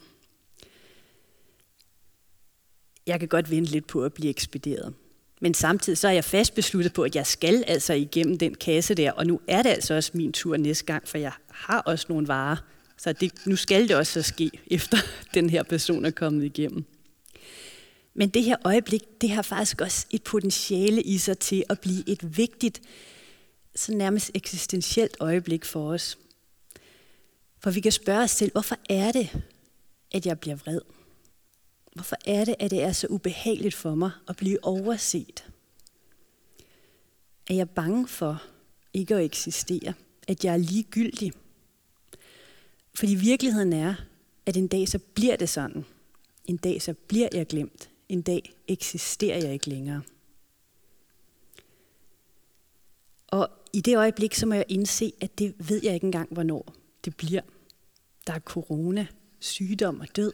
Jeg 3.07 3.19
kan 3.19 3.29
godt 3.29 3.51
vente 3.51 3.71
lidt 3.71 3.87
på 3.87 4.05
at 4.05 4.13
blive 4.13 4.31
ekspederet. 4.31 4.95
Men 5.41 5.55
samtidig 5.55 5.99
så 5.99 6.09
er 6.09 6.13
jeg 6.13 6.25
fast 6.25 6.55
besluttet 6.55 6.93
på, 6.93 7.03
at 7.03 7.17
jeg 7.17 7.27
skal 7.27 7.65
altså 7.67 7.93
igennem 7.93 8.39
den 8.39 8.55
kasse 8.55 8.95
der, 8.95 9.13
og 9.13 9.27
nu 9.27 9.41
er 9.49 9.63
det 9.63 9.71
altså 9.71 9.95
også 9.95 10.11
min 10.15 10.33
tur 10.33 10.57
næste 10.57 10.85
gang, 10.85 11.09
for 11.09 11.19
jeg 11.19 11.33
har 11.51 11.81
også 11.81 12.07
nogle 12.09 12.29
varer. 12.29 12.57
Så 12.97 13.13
det, 13.13 13.33
nu 13.47 13.57
skal 13.57 13.89
det 13.89 13.97
også 13.97 14.13
så 14.13 14.23
ske, 14.23 14.51
efter 14.67 14.97
den 15.35 15.51
her 15.51 15.63
person 15.63 16.05
er 16.05 16.11
kommet 16.11 16.45
igennem. 16.45 16.85
Men 18.15 18.29
det 18.29 18.45
her 18.45 18.57
øjeblik, 18.65 19.03
det 19.21 19.31
har 19.31 19.43
faktisk 19.43 19.81
også 19.81 20.07
et 20.11 20.23
potentiale 20.23 21.03
i 21.03 21.19
sig 21.19 21.39
til 21.39 21.65
at 21.69 21.81
blive 21.81 22.09
et 22.09 22.37
vigtigt, 22.37 22.81
så 23.75 23.93
nærmest 23.93 24.31
eksistentielt 24.35 25.17
øjeblik 25.21 25.65
for 25.65 25.93
os. 25.93 26.19
For 27.59 27.71
vi 27.71 27.81
kan 27.81 27.93
spørge 27.93 28.23
os 28.23 28.31
selv, 28.31 28.53
hvorfor 28.53 28.77
er 28.89 29.13
det, 29.13 29.43
at 30.13 30.27
jeg 30.27 30.41
bliver 30.41 30.57
vred? 30.57 30.81
Hvorfor 31.95 32.17
er 32.25 32.45
det, 32.45 32.55
at 32.59 32.71
det 32.71 32.83
er 32.83 32.93
så 32.93 33.07
ubehageligt 33.11 33.75
for 33.75 33.95
mig 33.95 34.11
at 34.29 34.37
blive 34.37 34.65
overset? 34.65 35.45
Er 37.47 37.55
jeg 37.55 37.71
bange 37.71 38.09
for 38.09 38.43
ikke 38.95 39.15
at 39.15 39.25
eksistere? 39.25 39.95
At 40.29 40.45
jeg 40.45 40.53
er 40.53 40.59
ligegyldig? 40.59 41.33
Fordi 42.95 43.15
virkeligheden 43.15 43.73
er, 43.73 43.95
at 44.47 44.57
en 44.57 44.69
dag 44.69 44.89
så 44.89 44.99
bliver 44.99 45.37
det 45.37 45.49
sådan. 45.49 45.85
En 46.45 46.57
dag 46.57 46.83
så 46.83 46.95
bliver 46.95 47.29
jeg 47.33 47.47
glemt. 47.47 47.91
En 48.09 48.23
dag 48.23 48.53
eksisterer 48.69 49.39
jeg 49.39 49.53
ikke 49.53 49.69
længere. 49.69 50.03
Og 53.33 53.51
i 53.73 53.81
det 53.81 53.97
øjeblik, 53.97 54.35
så 54.35 54.47
må 54.47 54.55
jeg 54.55 54.65
indse, 54.69 55.13
at 55.21 55.39
det 55.39 55.55
ved 55.59 55.81
jeg 55.83 55.95
ikke 55.95 56.05
engang, 56.05 56.29
hvornår 56.33 56.75
det 57.05 57.17
bliver. 57.17 57.41
Der 58.27 58.33
er 58.33 58.39
corona, 58.39 59.07
sygdom 59.41 60.01
og 60.01 60.17
død. 60.17 60.33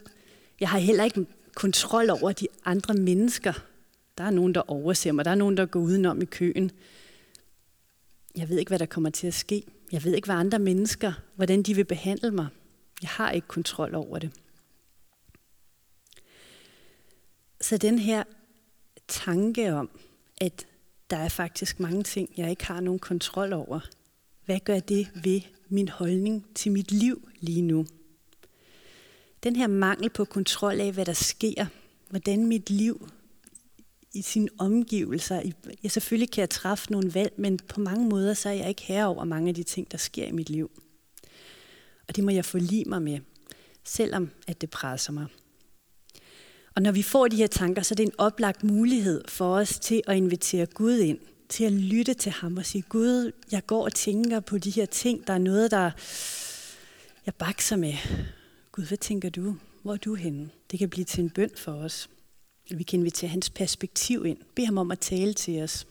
Jeg 0.59 0.69
har 0.69 0.79
heller 0.79 1.03
ikke 1.03 1.25
kontrol 1.55 2.09
over 2.09 2.31
de 2.31 2.47
andre 2.65 2.93
mennesker. 2.93 3.53
Der 4.17 4.23
er 4.23 4.29
nogen, 4.29 4.55
der 4.55 4.71
overser 4.71 5.11
mig. 5.11 5.25
Der 5.25 5.31
er 5.31 5.35
nogen, 5.35 5.57
der 5.57 5.65
går 5.65 5.79
udenom 5.79 6.21
i 6.21 6.25
køen. 6.25 6.71
Jeg 8.35 8.49
ved 8.49 8.59
ikke, 8.59 8.69
hvad 8.69 8.79
der 8.79 8.85
kommer 8.85 9.09
til 9.09 9.27
at 9.27 9.33
ske. 9.33 9.63
Jeg 9.91 10.03
ved 10.03 10.15
ikke, 10.15 10.25
hvad 10.25 10.35
andre 10.35 10.59
mennesker, 10.59 11.13
hvordan 11.35 11.63
de 11.63 11.75
vil 11.75 11.85
behandle 11.85 12.31
mig. 12.31 12.47
Jeg 13.01 13.09
har 13.09 13.31
ikke 13.31 13.47
kontrol 13.47 13.95
over 13.95 14.19
det. 14.19 14.31
Så 17.61 17.77
den 17.77 17.99
her 17.99 18.23
tanke 19.07 19.73
om, 19.73 19.89
at 20.41 20.68
der 21.09 21.17
er 21.17 21.29
faktisk 21.29 21.79
mange 21.79 22.03
ting, 22.03 22.29
jeg 22.37 22.49
ikke 22.49 22.65
har 22.65 22.79
nogen 22.79 22.99
kontrol 22.99 23.53
over. 23.53 23.79
Hvad 24.45 24.59
gør 24.59 24.79
det 24.79 25.11
ved 25.23 25.41
min 25.69 25.89
holdning 25.89 26.45
til 26.55 26.71
mit 26.71 26.91
liv 26.91 27.29
lige 27.39 27.61
nu? 27.61 27.85
Den 29.43 29.55
her 29.55 29.67
mangel 29.67 30.09
på 30.09 30.25
kontrol 30.25 30.79
af, 30.79 30.93
hvad 30.93 31.05
der 31.05 31.13
sker, 31.13 31.65
hvordan 32.09 32.45
mit 32.45 32.69
liv 32.69 33.09
i 34.13 34.21
sine 34.21 34.49
omgivelser. 34.57 35.41
Jeg 35.83 35.91
selvfølgelig 35.91 36.31
kan 36.31 36.41
jeg 36.41 36.49
træffe 36.49 36.91
nogle 36.91 37.13
valg, 37.13 37.33
men 37.37 37.59
på 37.67 37.79
mange 37.79 38.09
måder 38.09 38.33
så 38.33 38.49
er 38.49 38.53
jeg 38.53 38.69
ikke 38.69 38.81
herre 38.81 39.07
over 39.07 39.23
mange 39.23 39.49
af 39.49 39.55
de 39.55 39.63
ting, 39.63 39.91
der 39.91 39.97
sker 39.97 40.25
i 40.25 40.31
mit 40.31 40.49
liv. 40.49 40.71
Og 42.07 42.15
det 42.15 42.23
må 42.23 42.31
jeg 42.31 42.45
forlige 42.45 42.85
mig 42.85 43.01
med, 43.01 43.19
selvom 43.83 44.29
at 44.47 44.61
det 44.61 44.69
presser 44.69 45.13
mig. 45.13 45.25
Og 46.79 46.83
når 46.83 46.91
vi 46.91 47.03
får 47.03 47.27
de 47.27 47.35
her 47.35 47.47
tanker, 47.47 47.81
så 47.81 47.93
er 47.93 47.95
det 47.95 48.03
en 48.03 48.13
oplagt 48.17 48.63
mulighed 48.63 49.23
for 49.27 49.55
os 49.55 49.79
til 49.79 50.01
at 50.07 50.17
invitere 50.17 50.65
Gud 50.65 50.97
ind, 50.97 51.19
til 51.49 51.63
at 51.63 51.71
lytte 51.71 52.13
til 52.13 52.31
ham 52.31 52.57
og 52.57 52.65
sige, 52.65 52.81
Gud, 52.81 53.31
jeg 53.51 53.65
går 53.65 53.83
og 53.83 53.93
tænker 53.93 54.39
på 54.39 54.57
de 54.57 54.69
her 54.69 54.85
ting, 54.85 55.27
der 55.27 55.33
er 55.33 55.37
noget, 55.37 55.71
der 55.71 55.91
jeg 57.25 57.35
bakser 57.35 57.75
med. 57.75 57.93
Gud, 58.71 58.83
hvad 58.83 58.97
tænker 58.97 59.29
du? 59.29 59.55
Hvor 59.83 59.93
er 59.93 59.97
du 59.97 60.15
henne? 60.15 60.49
Det 60.71 60.79
kan 60.79 60.89
blive 60.89 61.05
til 61.05 61.23
en 61.23 61.29
bøn 61.29 61.49
for 61.55 61.71
os. 61.71 62.09
Vi 62.71 62.83
kan 62.83 62.99
invitere 62.99 63.29
hans 63.29 63.49
perspektiv 63.49 64.25
ind. 64.25 64.37
Bed 64.55 64.65
ham 64.65 64.77
om 64.77 64.91
at 64.91 64.99
tale 64.99 65.33
til 65.33 65.63
os. 65.63 65.87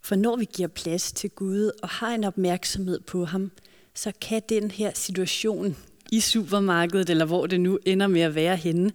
For 0.00 0.16
når 0.16 0.36
vi 0.36 0.44
giver 0.44 0.68
plads 0.68 1.12
til 1.12 1.30
Gud 1.30 1.70
og 1.82 1.88
har 1.88 2.14
en 2.14 2.24
opmærksomhed 2.24 3.00
på 3.00 3.24
ham, 3.24 3.50
så 3.94 4.12
kan 4.20 4.42
den 4.48 4.70
her 4.70 4.92
situation 4.94 5.76
i 6.10 6.20
supermarkedet, 6.20 7.10
eller 7.10 7.24
hvor 7.24 7.46
det 7.46 7.60
nu 7.60 7.78
ender 7.86 8.06
med 8.06 8.20
at 8.20 8.34
være 8.34 8.56
henne, 8.56 8.92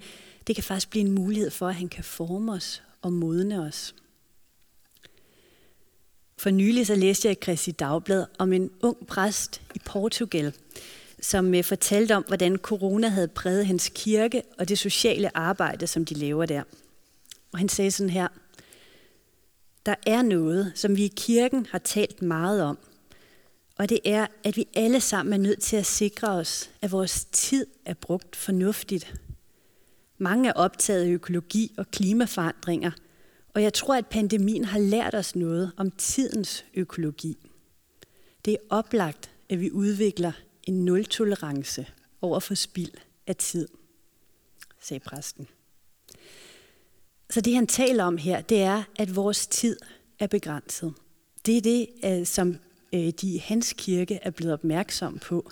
det 0.47 0.55
kan 0.55 0.63
faktisk 0.63 0.89
blive 0.89 1.05
en 1.05 1.11
mulighed 1.11 1.51
for, 1.51 1.67
at 1.67 1.75
han 1.75 1.89
kan 1.89 2.03
forme 2.03 2.51
os 2.51 2.83
og 3.01 3.13
modne 3.13 3.61
os. 3.61 3.95
For 6.37 6.49
nylig 6.49 6.87
så 6.87 6.95
læste 6.95 7.27
jeg 7.27 7.31
i 7.31 7.39
Kristi 7.41 7.71
Dagblad 7.71 8.25
om 8.37 8.53
en 8.53 8.71
ung 8.81 9.07
præst 9.07 9.61
i 9.75 9.79
Portugal, 9.85 10.53
som 11.21 11.53
øh, 11.53 11.63
fortalte 11.63 12.15
om, 12.15 12.23
hvordan 12.27 12.57
corona 12.57 13.07
havde 13.07 13.27
præget 13.27 13.65
hans 13.65 13.91
kirke 13.95 14.41
og 14.57 14.69
det 14.69 14.79
sociale 14.79 15.37
arbejde, 15.37 15.87
som 15.87 16.05
de 16.05 16.13
laver 16.13 16.45
der. 16.45 16.63
Og 17.51 17.59
han 17.59 17.69
sagde 17.69 17.91
sådan 17.91 18.09
her, 18.09 18.27
der 19.85 19.95
er 20.07 20.21
noget, 20.21 20.71
som 20.75 20.97
vi 20.97 21.05
i 21.05 21.13
kirken 21.15 21.67
har 21.71 21.79
talt 21.79 22.21
meget 22.21 22.63
om, 22.63 22.77
og 23.77 23.89
det 23.89 23.99
er, 24.05 24.27
at 24.43 24.57
vi 24.57 24.67
alle 24.75 25.01
sammen 25.01 25.33
er 25.33 25.37
nødt 25.37 25.61
til 25.61 25.75
at 25.75 25.85
sikre 25.85 26.29
os, 26.29 26.71
at 26.81 26.91
vores 26.91 27.25
tid 27.25 27.67
er 27.85 27.93
brugt 27.93 28.35
fornuftigt. 28.35 29.13
Mange 30.17 30.49
er 30.49 30.53
optaget 30.53 31.03
af 31.03 31.09
økologi 31.09 31.75
og 31.77 31.91
klimaforandringer, 31.91 32.91
og 33.53 33.63
jeg 33.63 33.73
tror, 33.73 33.95
at 33.95 34.07
pandemien 34.07 34.65
har 34.65 34.79
lært 34.79 35.15
os 35.15 35.35
noget 35.35 35.71
om 35.77 35.91
tidens 35.91 36.65
økologi. 36.73 37.37
Det 38.45 38.53
er 38.53 38.57
oplagt, 38.69 39.31
at 39.49 39.59
vi 39.59 39.71
udvikler 39.71 40.31
en 40.63 40.85
nul-tolerance 40.85 41.85
over 42.21 42.39
for 42.39 42.55
spild 42.55 42.91
af 43.27 43.35
tid, 43.35 43.67
sagde 44.81 44.99
præsten. 44.99 45.47
Så 47.29 47.41
det 47.41 47.55
han 47.55 47.67
taler 47.67 48.03
om 48.03 48.17
her, 48.17 48.41
det 48.41 48.61
er, 48.61 48.83
at 48.95 49.15
vores 49.15 49.47
tid 49.47 49.77
er 50.19 50.27
begrænset. 50.27 50.93
Det 51.45 51.57
er 51.57 51.61
det, 51.61 51.87
øh, 52.05 52.25
som 52.25 52.57
Øh, 52.95 53.09
de 53.21 53.33
i 53.33 53.37
hans 53.37 53.73
kirke 53.77 54.19
er 54.21 54.29
blevet 54.29 54.53
opmærksom 54.53 55.19
på. 55.19 55.51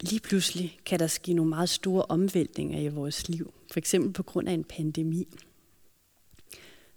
Lige 0.00 0.20
pludselig 0.20 0.78
kan 0.86 0.98
der 0.98 1.06
ske 1.06 1.32
nogle 1.32 1.48
meget 1.48 1.68
store 1.68 2.02
omvæltninger 2.02 2.80
i 2.80 2.88
vores 2.88 3.28
liv, 3.28 3.54
for 3.72 3.78
eksempel 3.78 4.12
på 4.12 4.22
grund 4.22 4.48
af 4.48 4.52
en 4.52 4.64
pandemi. 4.64 5.28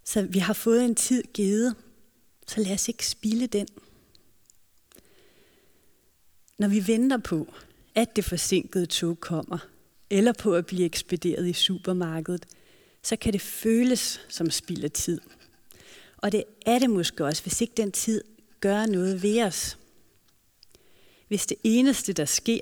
Så 0.04 0.22
vi 0.22 0.40
har 0.40 0.54
fået 0.54 0.86
en 0.86 0.96
tid 0.96 1.24
givet, 1.34 1.76
så 2.48 2.62
lad 2.62 2.74
os 2.74 2.88
ikke 2.88 3.08
spille 3.08 3.48
den. 3.48 3.68
Når 6.58 6.68
vi 6.68 6.88
venter 6.88 7.18
på, 7.18 7.54
at 7.96 8.16
det 8.16 8.26
forsinkede 8.26 8.86
tog 8.86 9.20
kommer, 9.20 9.58
eller 10.10 10.34
på 10.34 10.56
at 10.56 10.66
blive 10.66 10.86
ekspederet 10.86 11.48
i 11.48 11.54
supermarkedet, 11.54 12.46
så 13.04 13.16
kan 13.16 13.34
det 13.34 13.42
føles 13.42 14.22
som 14.30 14.50
spild 14.50 14.84
af 14.84 14.92
tid. 14.92 15.22
Og 16.18 16.32
det 16.32 16.44
er 16.66 16.80
det 16.80 16.90
måske 16.90 17.26
også, 17.26 17.44
hvis 17.44 17.62
ikke 17.62 17.74
den 17.78 17.92
tid 17.92 18.24
gør 18.60 18.86
noget 18.86 19.24
ved 19.24 19.44
os. 19.44 19.78
Hvis 21.28 21.46
det 21.46 21.58
eneste, 21.64 22.14
der 22.14 22.26
sker, 22.26 22.60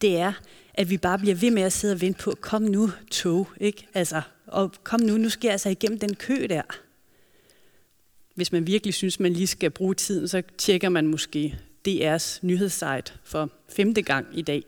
det 0.00 0.16
er, 0.16 0.32
at 0.74 0.90
vi 0.90 0.96
bare 0.96 1.18
bliver 1.18 1.34
ved 1.34 1.50
med 1.50 1.62
at 1.62 1.72
sidde 1.72 1.94
og 1.94 2.00
vente 2.00 2.22
på, 2.22 2.34
kom 2.40 2.62
nu 2.62 2.90
tog, 3.10 3.48
ikke? 3.60 3.86
Altså, 3.94 4.22
og 4.46 4.72
kom 4.82 5.00
nu, 5.00 5.16
nu 5.16 5.28
skal 5.28 5.48
jeg 5.48 5.52
altså 5.52 5.68
igennem 5.68 5.98
den 5.98 6.14
kø 6.14 6.46
der. 6.50 6.62
Hvis 8.34 8.52
man 8.52 8.66
virkelig 8.66 8.94
synes, 8.94 9.20
man 9.20 9.32
lige 9.32 9.46
skal 9.46 9.70
bruge 9.70 9.94
tiden, 9.94 10.28
så 10.28 10.42
tjekker 10.58 10.88
man 10.88 11.06
måske 11.06 11.58
DR's 11.88 12.38
nyhedssite 12.42 13.12
for 13.24 13.50
femte 13.68 14.02
gang 14.02 14.26
i 14.38 14.42
dag. 14.42 14.64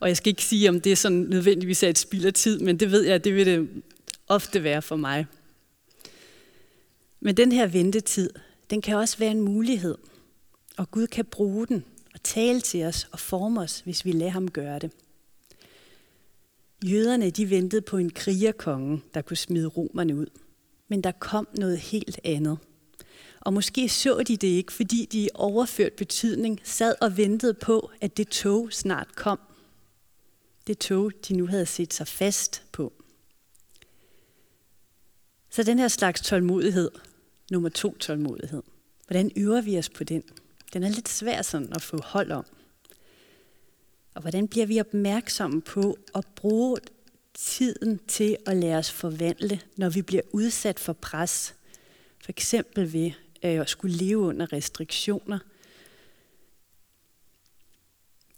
Og 0.00 0.08
jeg 0.08 0.16
skal 0.16 0.30
ikke 0.30 0.44
sige, 0.44 0.68
om 0.68 0.80
det 0.80 0.92
er 0.92 0.96
sådan 0.96 1.18
nødvendigvis 1.18 1.82
er 1.82 1.88
et 1.88 1.98
spild 1.98 2.24
af 2.24 2.34
tid, 2.34 2.58
men 2.58 2.76
det 2.76 2.90
ved 2.90 3.02
jeg, 3.02 3.24
det 3.24 3.34
vil 3.34 3.46
det 3.46 3.68
ofte 4.28 4.62
være 4.62 4.82
for 4.82 4.96
mig. 4.96 5.26
Men 7.20 7.36
den 7.36 7.52
her 7.52 7.66
ventetid, 7.66 8.30
den 8.72 8.82
kan 8.82 8.96
også 8.96 9.18
være 9.18 9.30
en 9.30 9.40
mulighed. 9.40 9.98
Og 10.76 10.90
Gud 10.90 11.06
kan 11.06 11.24
bruge 11.24 11.66
den 11.66 11.84
og 12.14 12.22
tale 12.22 12.60
til 12.60 12.84
os 12.84 13.08
og 13.12 13.18
forme 13.18 13.60
os, 13.60 13.80
hvis 13.80 14.04
vi 14.04 14.12
lader 14.12 14.30
ham 14.30 14.50
gøre 14.50 14.78
det. 14.78 14.90
Jøderne 16.84 17.30
de 17.30 17.50
ventede 17.50 17.82
på 17.82 17.96
en 17.96 18.10
krigerkonge, 18.10 19.02
der 19.14 19.22
kunne 19.22 19.36
smide 19.36 19.66
romerne 19.66 20.16
ud. 20.16 20.26
Men 20.88 21.04
der 21.04 21.12
kom 21.12 21.48
noget 21.54 21.78
helt 21.78 22.20
andet– 22.24 22.58
og 23.44 23.52
måske 23.52 23.88
så 23.88 24.22
de 24.28 24.36
det 24.36 24.48
ikke, 24.48 24.72
fordi 24.72 25.08
de 25.12 25.18
i 25.18 25.28
overført 25.34 25.92
betydning 25.92 26.60
sad 26.64 26.94
og 27.00 27.16
ventede 27.16 27.54
på, 27.54 27.90
at 28.00 28.16
det 28.16 28.28
tog 28.28 28.72
snart 28.72 29.16
kom. 29.16 29.40
Det 30.66 30.78
tog, 30.78 31.12
de 31.28 31.36
nu 31.36 31.46
havde 31.46 31.66
set 31.66 31.94
sig 31.94 32.08
fast 32.08 32.62
på. 32.72 32.92
Så 35.50 35.62
den 35.62 35.78
her 35.78 35.88
slags 35.88 36.20
tålmodighed, 36.20 36.90
nummer 37.52 37.68
to 37.68 37.96
tålmodighed, 37.96 38.62
hvordan 39.06 39.30
øver 39.36 39.60
vi 39.60 39.78
os 39.78 39.88
på 39.88 40.04
den? 40.04 40.22
Den 40.72 40.82
er 40.82 40.88
lidt 40.88 41.08
svær 41.08 41.42
sådan 41.42 41.72
at 41.72 41.82
få 41.82 42.02
hold 42.02 42.32
om. 42.32 42.44
Og 44.14 44.20
hvordan 44.20 44.48
bliver 44.48 44.66
vi 44.66 44.80
opmærksomme 44.80 45.62
på 45.62 45.98
at 46.14 46.26
bruge 46.36 46.78
tiden 47.34 48.00
til 48.08 48.36
at 48.46 48.56
lade 48.56 48.76
os 48.76 48.90
forvandle, 48.90 49.60
når 49.76 49.88
vi 49.88 50.02
bliver 50.02 50.22
udsat 50.32 50.80
for 50.80 50.92
pres? 50.92 51.54
For 52.22 52.30
eksempel 52.30 52.92
ved 52.92 53.10
øh, 53.42 53.60
at 53.60 53.68
skulle 53.68 53.96
leve 53.96 54.18
under 54.18 54.52
restriktioner. 54.52 55.38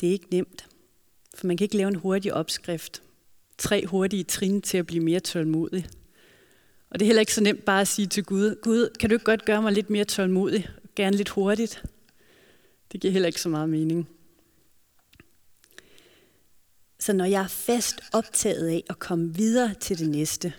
Det 0.00 0.08
er 0.08 0.12
ikke 0.12 0.30
nemt, 0.30 0.66
for 1.34 1.46
man 1.46 1.56
kan 1.56 1.64
ikke 1.64 1.76
lave 1.76 1.88
en 1.88 1.94
hurtig 1.94 2.34
opskrift. 2.34 3.02
Tre 3.58 3.86
hurtige 3.86 4.24
trin 4.24 4.62
til 4.62 4.78
at 4.78 4.86
blive 4.86 5.04
mere 5.04 5.20
tålmodig. 5.20 5.86
Og 6.94 7.00
det 7.00 7.04
er 7.04 7.06
heller 7.06 7.20
ikke 7.20 7.34
så 7.34 7.40
nemt 7.40 7.64
bare 7.64 7.80
at 7.80 7.88
sige 7.88 8.06
til 8.06 8.24
Gud, 8.24 8.60
Gud, 8.62 8.96
kan 9.00 9.10
du 9.10 9.14
ikke 9.14 9.24
godt 9.24 9.44
gøre 9.44 9.62
mig 9.62 9.72
lidt 9.72 9.90
mere 9.90 10.04
tålmodig? 10.04 10.68
Gerne 10.96 11.16
lidt 11.16 11.28
hurtigt. 11.28 11.84
Det 12.92 13.00
giver 13.00 13.12
heller 13.12 13.26
ikke 13.26 13.40
så 13.40 13.48
meget 13.48 13.68
mening. 13.68 14.08
Så 17.00 17.12
når 17.12 17.24
jeg 17.24 17.42
er 17.42 17.48
fast 17.48 18.00
optaget 18.12 18.68
af 18.68 18.84
at 18.90 18.98
komme 18.98 19.34
videre 19.34 19.74
til 19.74 19.98
det 19.98 20.08
næste, 20.08 20.52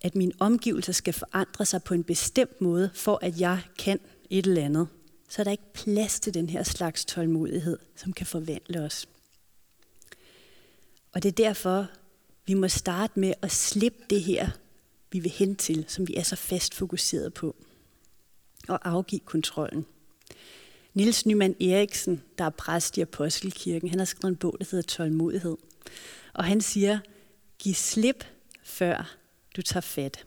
at 0.00 0.14
mine 0.14 0.32
omgivelser 0.38 0.92
skal 0.92 1.14
forandre 1.14 1.66
sig 1.66 1.82
på 1.82 1.94
en 1.94 2.04
bestemt 2.04 2.60
måde, 2.60 2.90
for 2.94 3.18
at 3.22 3.40
jeg 3.40 3.60
kan 3.78 4.00
et 4.30 4.46
eller 4.46 4.64
andet, 4.64 4.88
så 5.28 5.42
er 5.42 5.44
der 5.44 5.50
ikke 5.50 5.72
plads 5.74 6.20
til 6.20 6.34
den 6.34 6.48
her 6.48 6.62
slags 6.62 7.04
tålmodighed, 7.04 7.78
som 7.96 8.12
kan 8.12 8.26
forvandle 8.26 8.80
os. 8.80 9.08
Og 11.12 11.22
det 11.22 11.28
er 11.28 11.44
derfor, 11.44 11.86
vi 12.46 12.54
må 12.54 12.68
starte 12.68 13.20
med 13.20 13.34
at 13.42 13.52
slippe 13.52 13.98
det 14.10 14.22
her, 14.22 14.50
vi 15.12 15.18
vil 15.18 15.30
hen 15.30 15.56
til, 15.56 15.84
som 15.88 16.08
vi 16.08 16.14
er 16.14 16.22
så 16.22 16.36
fast 16.36 16.74
fokuseret 16.74 17.34
på, 17.34 17.56
og 18.68 18.88
afgive 18.88 19.20
kontrollen. 19.20 19.86
Nils 20.94 21.26
Nyman 21.26 21.56
Eriksen, 21.60 22.22
der 22.38 22.44
er 22.44 22.50
præst 22.50 22.98
i 22.98 23.00
Apostelkirken, 23.00 23.88
han 23.88 23.98
har 23.98 24.06
skrevet 24.06 24.32
en 24.32 24.36
bog, 24.36 24.56
der 24.58 24.66
hedder 24.70 24.86
Tålmodighed. 24.86 25.56
Og 26.32 26.44
han 26.44 26.60
siger, 26.60 26.98
giv 27.58 27.74
slip, 27.74 28.24
før 28.64 29.16
du 29.56 29.62
tager 29.62 29.80
fat. 29.80 30.24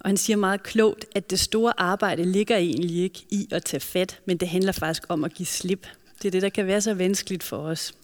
Og 0.00 0.08
han 0.08 0.16
siger 0.16 0.36
meget 0.36 0.62
klogt, 0.62 1.04
at 1.14 1.30
det 1.30 1.40
store 1.40 1.80
arbejde 1.80 2.24
ligger 2.24 2.56
egentlig 2.56 2.96
ikke 2.96 3.26
i 3.30 3.48
at 3.50 3.64
tage 3.64 3.80
fat, 3.80 4.20
men 4.26 4.36
det 4.36 4.48
handler 4.48 4.72
faktisk 4.72 5.02
om 5.08 5.24
at 5.24 5.34
give 5.34 5.46
slip. 5.46 5.86
Det 6.22 6.28
er 6.28 6.30
det, 6.30 6.42
der 6.42 6.48
kan 6.48 6.66
være 6.66 6.80
så 6.80 6.94
vanskeligt 6.94 7.42
for 7.42 7.56
os. 7.56 7.94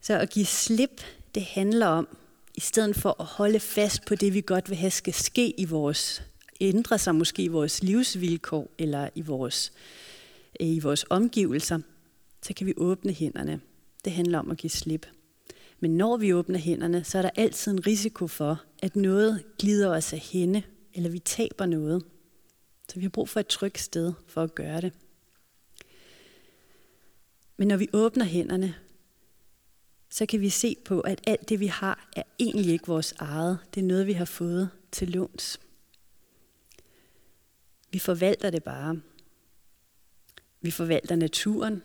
Så 0.00 0.18
at 0.18 0.30
give 0.30 0.46
slip, 0.46 1.02
det 1.34 1.44
handler 1.44 1.86
om, 1.86 2.08
i 2.58 2.60
stedet 2.60 2.96
for 2.96 3.16
at 3.20 3.26
holde 3.26 3.60
fast 3.60 4.04
på 4.06 4.14
det, 4.14 4.34
vi 4.34 4.40
godt 4.40 4.68
vil 4.68 4.76
have 4.76 4.90
skal 4.90 5.14
ske 5.14 5.60
i 5.60 5.64
vores, 5.64 6.22
ændre 6.60 6.98
sig 6.98 7.14
måske 7.14 7.42
i 7.42 7.48
vores 7.48 7.82
livsvilkår 7.82 8.70
eller 8.78 9.08
i 9.14 9.20
vores, 9.20 9.72
øh, 10.60 10.68
i 10.68 10.78
vores 10.78 11.04
omgivelser, 11.10 11.78
så 12.42 12.54
kan 12.54 12.66
vi 12.66 12.74
åbne 12.76 13.12
hænderne. 13.12 13.60
Det 14.04 14.12
handler 14.12 14.38
om 14.38 14.50
at 14.50 14.56
give 14.56 14.70
slip. 14.70 15.06
Men 15.80 15.96
når 15.96 16.16
vi 16.16 16.34
åbner 16.34 16.58
hænderne, 16.58 17.04
så 17.04 17.18
er 17.18 17.22
der 17.22 17.30
altid 17.36 17.72
en 17.72 17.86
risiko 17.86 18.26
for, 18.26 18.62
at 18.82 18.96
noget 18.96 19.44
glider 19.58 19.88
os 19.96 20.12
af 20.12 20.18
hende, 20.18 20.62
eller 20.94 21.10
vi 21.10 21.18
taber 21.18 21.66
noget. 21.66 22.04
Så 22.88 22.94
vi 22.94 23.02
har 23.02 23.10
brug 23.10 23.28
for 23.28 23.40
et 23.40 23.46
trygt 23.46 23.80
sted 23.80 24.12
for 24.26 24.42
at 24.42 24.54
gøre 24.54 24.80
det. 24.80 24.92
Men 27.56 27.68
når 27.68 27.76
vi 27.76 27.88
åbner 27.92 28.24
hænderne, 28.24 28.74
så 30.08 30.26
kan 30.26 30.40
vi 30.40 30.48
se 30.48 30.76
på, 30.84 31.00
at 31.00 31.20
alt 31.26 31.48
det, 31.48 31.60
vi 31.60 31.66
har, 31.66 32.08
er 32.16 32.22
egentlig 32.38 32.72
ikke 32.72 32.86
vores 32.86 33.14
eget. 33.18 33.58
Det 33.74 33.80
er 33.80 33.84
noget, 33.84 34.06
vi 34.06 34.12
har 34.12 34.24
fået 34.24 34.70
til 34.92 35.10
låns. 35.10 35.60
Vi 37.90 37.98
forvalter 37.98 38.50
det 38.50 38.64
bare. 38.64 39.00
Vi 40.60 40.70
forvalter 40.70 41.16
naturen. 41.16 41.82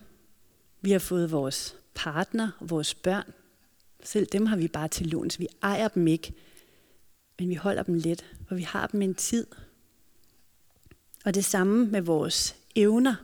Vi 0.81 0.91
har 0.91 0.99
fået 0.99 1.31
vores 1.31 1.75
partner 1.93 2.51
og 2.59 2.69
vores 2.69 2.93
børn. 2.93 3.33
Selv 4.03 4.25
dem 4.25 4.45
har 4.45 4.55
vi 4.57 4.67
bare 4.67 4.87
til 4.87 5.07
låns. 5.07 5.39
Vi 5.39 5.47
ejer 5.61 5.87
dem 5.87 6.07
ikke, 6.07 6.33
men 7.39 7.49
vi 7.49 7.55
holder 7.55 7.83
dem 7.83 7.95
lidt, 7.95 8.25
for 8.47 8.55
vi 8.55 8.61
har 8.61 8.87
dem 8.87 9.01
en 9.01 9.15
tid. 9.15 9.47
Og 11.25 11.35
det 11.35 11.45
samme 11.45 11.87
med 11.87 12.01
vores 12.01 12.55
evner. 12.75 13.15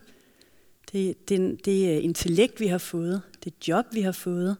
Det, 0.91 1.29
det, 1.29 1.65
det 1.65 1.97
øh, 1.97 2.03
intellekt, 2.03 2.59
vi 2.59 2.67
har 2.67 2.77
fået, 2.77 3.21
det 3.43 3.67
job, 3.67 3.85
vi 3.91 4.01
har 4.01 4.11
fået, 4.11 4.57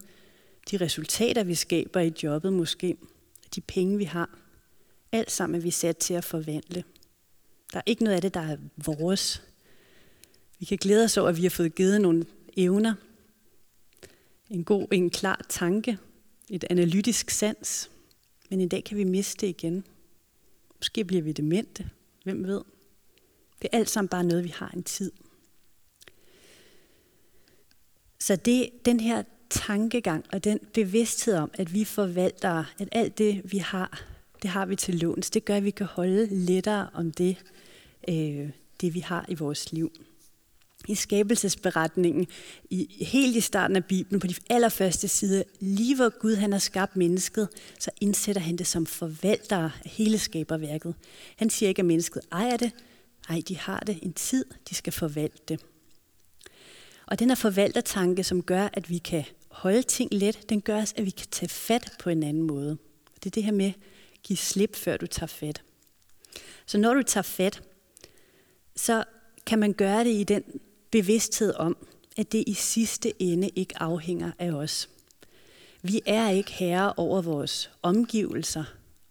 de 0.71 0.77
resultater, 0.77 1.43
vi 1.43 1.55
skaber 1.55 1.99
i 1.99 2.13
jobbet 2.23 2.53
måske, 2.53 2.97
de 3.55 3.61
penge, 3.61 3.97
vi 3.97 4.03
har. 4.03 4.37
Alt 5.11 5.31
sammen 5.31 5.59
er 5.59 5.63
vi 5.63 5.71
sat 5.71 5.97
til 5.97 6.13
at 6.13 6.23
forvandle. 6.23 6.83
Der 7.73 7.77
er 7.77 7.83
ikke 7.85 8.03
noget 8.03 8.15
af 8.15 8.21
det, 8.21 8.33
der 8.33 8.39
er 8.39 8.57
vores. 8.77 9.43
Vi 10.59 10.65
kan 10.65 10.77
glæde 10.77 11.03
os 11.03 11.17
over, 11.17 11.29
at 11.29 11.37
vi 11.37 11.43
har 11.43 11.49
fået 11.49 11.75
givet 11.75 12.01
nogle 12.01 12.25
evner. 12.57 12.93
En 14.49 14.63
god, 14.63 14.87
en 14.91 15.09
klar 15.09 15.45
tanke. 15.49 15.97
Et 16.49 16.65
analytisk 16.69 17.29
sans. 17.29 17.91
Men 18.49 18.61
i 18.61 18.67
dag 18.67 18.83
kan 18.83 18.97
vi 18.97 19.03
miste 19.03 19.41
det 19.41 19.47
igen. 19.47 19.85
Måske 20.79 21.05
bliver 21.05 21.23
vi 21.23 21.31
demente. 21.31 21.89
Hvem 22.23 22.47
ved? 22.47 22.61
Det 23.61 23.69
er 23.71 23.77
alt 23.77 23.89
sammen 23.89 24.09
bare 24.09 24.23
noget, 24.23 24.43
vi 24.43 24.49
har 24.49 24.71
en 24.75 24.83
tid. 24.83 25.11
Så 28.19 28.35
det, 28.35 28.69
den 28.85 28.99
her 28.99 29.23
tankegang 29.49 30.25
og 30.31 30.43
den 30.43 30.59
bevidsthed 30.73 31.35
om, 31.35 31.51
at 31.53 31.73
vi 31.73 31.83
forvalter, 31.83 32.63
at 32.79 32.89
alt 32.91 33.17
det, 33.17 33.41
vi 33.51 33.57
har, 33.57 34.01
det 34.41 34.49
har 34.49 34.65
vi 34.65 34.75
til 34.75 34.95
låns. 34.95 35.29
Det 35.29 35.45
gør, 35.45 35.55
at 35.55 35.63
vi 35.63 35.71
kan 35.71 35.85
holde 35.85 36.27
lettere 36.31 36.89
om 36.93 37.11
det, 37.11 37.37
øh, 38.09 38.49
det 38.81 38.93
vi 38.93 38.99
har 38.99 39.25
i 39.27 39.35
vores 39.35 39.71
liv. 39.73 39.91
I 40.87 40.95
skabelsesberetningen, 40.95 42.27
i, 42.69 43.05
helt 43.05 43.35
i 43.35 43.41
starten 43.41 43.75
af 43.75 43.85
Bibelen, 43.85 44.19
på 44.19 44.27
de 44.27 44.35
allerførste 44.49 45.07
sider, 45.07 45.43
lige 45.59 45.95
hvor 45.95 46.19
Gud 46.19 46.35
han 46.35 46.51
har 46.51 46.59
skabt 46.59 46.95
mennesket, 46.95 47.49
så 47.79 47.91
indsætter 48.01 48.41
han 48.41 48.57
det 48.57 48.67
som 48.67 48.85
forvalter 48.85 49.57
af 49.57 49.71
hele 49.85 50.17
skaberværket. 50.17 50.95
Han 51.35 51.49
siger 51.49 51.69
ikke, 51.69 51.79
at 51.79 51.85
mennesket 51.85 52.21
ejer 52.31 52.57
det. 52.57 52.71
Nej, 53.29 53.41
de 53.47 53.57
har 53.57 53.79
det 53.79 53.99
en 54.01 54.13
tid, 54.13 54.45
de 54.69 54.75
skal 54.75 54.93
forvalte 54.93 55.41
det. 55.47 55.59
Og 57.05 57.19
den 57.19 57.31
er 57.31 57.35
forvaltertanke, 57.35 58.23
som 58.23 58.43
gør, 58.43 58.69
at 58.73 58.89
vi 58.89 58.97
kan 58.97 59.25
holde 59.59 59.81
ting 59.81 60.13
let, 60.13 60.49
den 60.49 60.61
gør 60.61 60.81
os, 60.81 60.93
at 60.97 61.05
vi 61.05 61.09
kan 61.09 61.27
tage 61.31 61.49
fat 61.49 61.93
på 61.99 62.09
en 62.09 62.23
anden 62.23 62.43
måde. 62.43 62.77
Det 63.15 63.25
er 63.25 63.29
det 63.29 63.43
her 63.43 63.51
med, 63.51 63.71
giv 63.71 63.81
give 64.23 64.37
slip, 64.37 64.75
før 64.75 64.97
du 64.97 65.07
tager 65.07 65.27
fat. 65.27 65.61
Så 66.65 66.77
når 66.77 66.93
du 66.93 67.03
tager 67.03 67.21
fat, 67.21 67.61
så 68.75 69.03
kan 69.45 69.59
man 69.59 69.73
gøre 69.73 70.03
det 70.03 70.13
i 70.13 70.23
den 70.23 70.43
bevidsthed 70.91 71.53
om, 71.55 71.77
at 72.17 72.31
det 72.31 72.43
i 72.47 72.53
sidste 72.53 73.21
ende 73.21 73.49
ikke 73.55 73.81
afhænger 73.81 74.31
af 74.39 74.51
os. 74.51 74.89
Vi 75.81 76.01
er 76.05 76.29
ikke 76.29 76.51
herre 76.51 76.93
over 76.97 77.21
vores 77.21 77.71
omgivelser, 77.81 78.63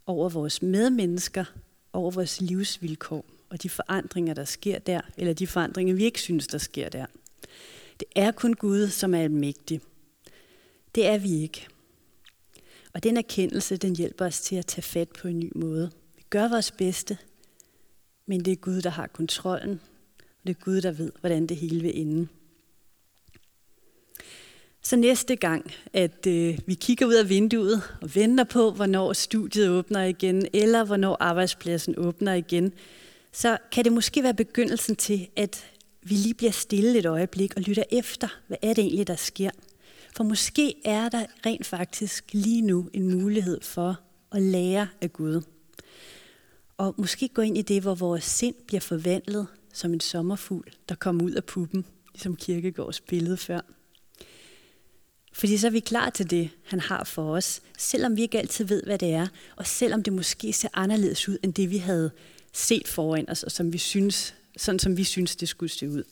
over 0.05 0.29
vores 0.29 0.61
medmennesker, 0.61 1.45
over 1.93 2.11
vores 2.11 2.41
livsvilkår 2.41 3.25
og 3.49 3.63
de 3.63 3.69
forandringer, 3.69 4.33
der 4.33 4.45
sker 4.45 4.79
der, 4.79 5.01
eller 5.17 5.33
de 5.33 5.47
forandringer, 5.47 5.95
vi 5.95 6.03
ikke 6.03 6.21
synes, 6.21 6.47
der 6.47 6.57
sker 6.57 6.89
der. 6.89 7.05
Det 7.99 8.07
er 8.15 8.31
kun 8.31 8.53
Gud, 8.53 8.87
som 8.87 9.13
er 9.13 9.19
almægtig. 9.19 9.81
Det 10.95 11.05
er 11.05 11.17
vi 11.17 11.41
ikke. 11.41 11.67
Og 12.93 13.03
den 13.03 13.17
erkendelse, 13.17 13.77
den 13.77 13.95
hjælper 13.95 14.25
os 14.25 14.41
til 14.41 14.55
at 14.55 14.65
tage 14.65 14.81
fat 14.81 15.09
på 15.09 15.27
en 15.27 15.39
ny 15.39 15.51
måde. 15.55 15.91
Vi 16.15 16.23
gør 16.29 16.47
vores 16.47 16.71
bedste, 16.71 17.17
men 18.25 18.45
det 18.45 18.51
er 18.51 18.55
Gud, 18.55 18.81
der 18.81 18.89
har 18.89 19.07
kontrollen. 19.07 19.81
Og 20.19 20.47
det 20.47 20.55
er 20.55 20.63
Gud, 20.63 20.81
der 20.81 20.91
ved, 20.91 21.11
hvordan 21.19 21.47
det 21.47 21.57
hele 21.57 21.81
vil 21.81 21.99
ende. 22.01 22.27
Så 24.81 24.95
næste 24.95 25.35
gang, 25.35 25.71
at 25.93 26.27
øh, 26.27 26.59
vi 26.65 26.73
kigger 26.73 27.05
ud 27.05 27.13
af 27.13 27.29
vinduet 27.29 27.83
og 28.01 28.15
venter 28.15 28.43
på, 28.43 28.71
hvornår 28.71 29.13
studiet 29.13 29.69
åbner 29.69 30.03
igen, 30.03 30.47
eller 30.53 30.83
hvornår 30.83 31.17
arbejdspladsen 31.19 31.95
åbner 31.97 32.33
igen, 32.33 32.73
så 33.31 33.57
kan 33.71 33.83
det 33.83 33.93
måske 33.93 34.23
være 34.23 34.33
begyndelsen 34.33 34.95
til, 34.95 35.27
at 35.35 35.65
vi 36.01 36.15
lige 36.15 36.33
bliver 36.33 36.51
stille 36.51 36.99
et 36.99 37.05
øjeblik 37.05 37.55
og 37.55 37.61
lytter 37.61 37.83
efter, 37.91 38.27
hvad 38.47 38.57
er 38.61 38.73
det 38.73 38.83
egentlig, 38.83 39.07
der 39.07 39.15
sker. 39.15 39.49
For 40.15 40.23
måske 40.23 40.75
er 40.85 41.09
der 41.09 41.25
rent 41.45 41.65
faktisk 41.65 42.25
lige 42.33 42.61
nu 42.61 42.89
en 42.93 43.11
mulighed 43.17 43.61
for 43.61 43.99
at 44.31 44.41
lære 44.41 44.87
af 45.01 45.13
Gud. 45.13 45.41
Og 46.77 46.95
måske 46.97 47.27
gå 47.27 47.41
ind 47.41 47.57
i 47.57 47.61
det, 47.61 47.81
hvor 47.81 47.95
vores 47.95 48.23
sind 48.23 48.55
bliver 48.67 48.81
forvandlet 48.81 49.47
som 49.73 49.93
en 49.93 49.99
sommerfugl, 49.99 50.71
der 50.89 50.95
kommer 50.95 51.23
ud 51.23 51.31
af 51.31 51.43
puppen, 51.43 51.85
ligesom 52.13 52.35
Kirkegårds 52.35 53.01
billede 53.01 53.37
før. 53.37 53.61
Fordi 55.33 55.57
så 55.57 55.67
er 55.67 55.71
vi 55.71 55.79
klar 55.79 56.09
til 56.09 56.29
det, 56.29 56.49
han 56.63 56.79
har 56.79 57.03
for 57.03 57.35
os, 57.35 57.61
selvom 57.77 58.15
vi 58.17 58.21
ikke 58.21 58.39
altid 58.39 58.65
ved, 58.65 58.83
hvad 58.83 58.97
det 58.97 59.09
er, 59.13 59.27
og 59.55 59.67
selvom 59.67 60.03
det 60.03 60.13
måske 60.13 60.53
ser 60.53 60.69
anderledes 60.73 61.29
ud, 61.29 61.37
end 61.43 61.53
det 61.53 61.69
vi 61.69 61.77
havde 61.77 62.11
set 62.53 62.87
foran 62.87 63.29
os, 63.29 63.43
og 63.43 63.51
som 63.51 63.73
vi 63.73 63.77
synes, 63.77 64.35
sådan 64.57 64.79
som 64.79 64.97
vi 64.97 65.03
synes, 65.03 65.35
det 65.35 65.49
skulle 65.49 65.69
se 65.69 65.89
ud. 65.89 66.03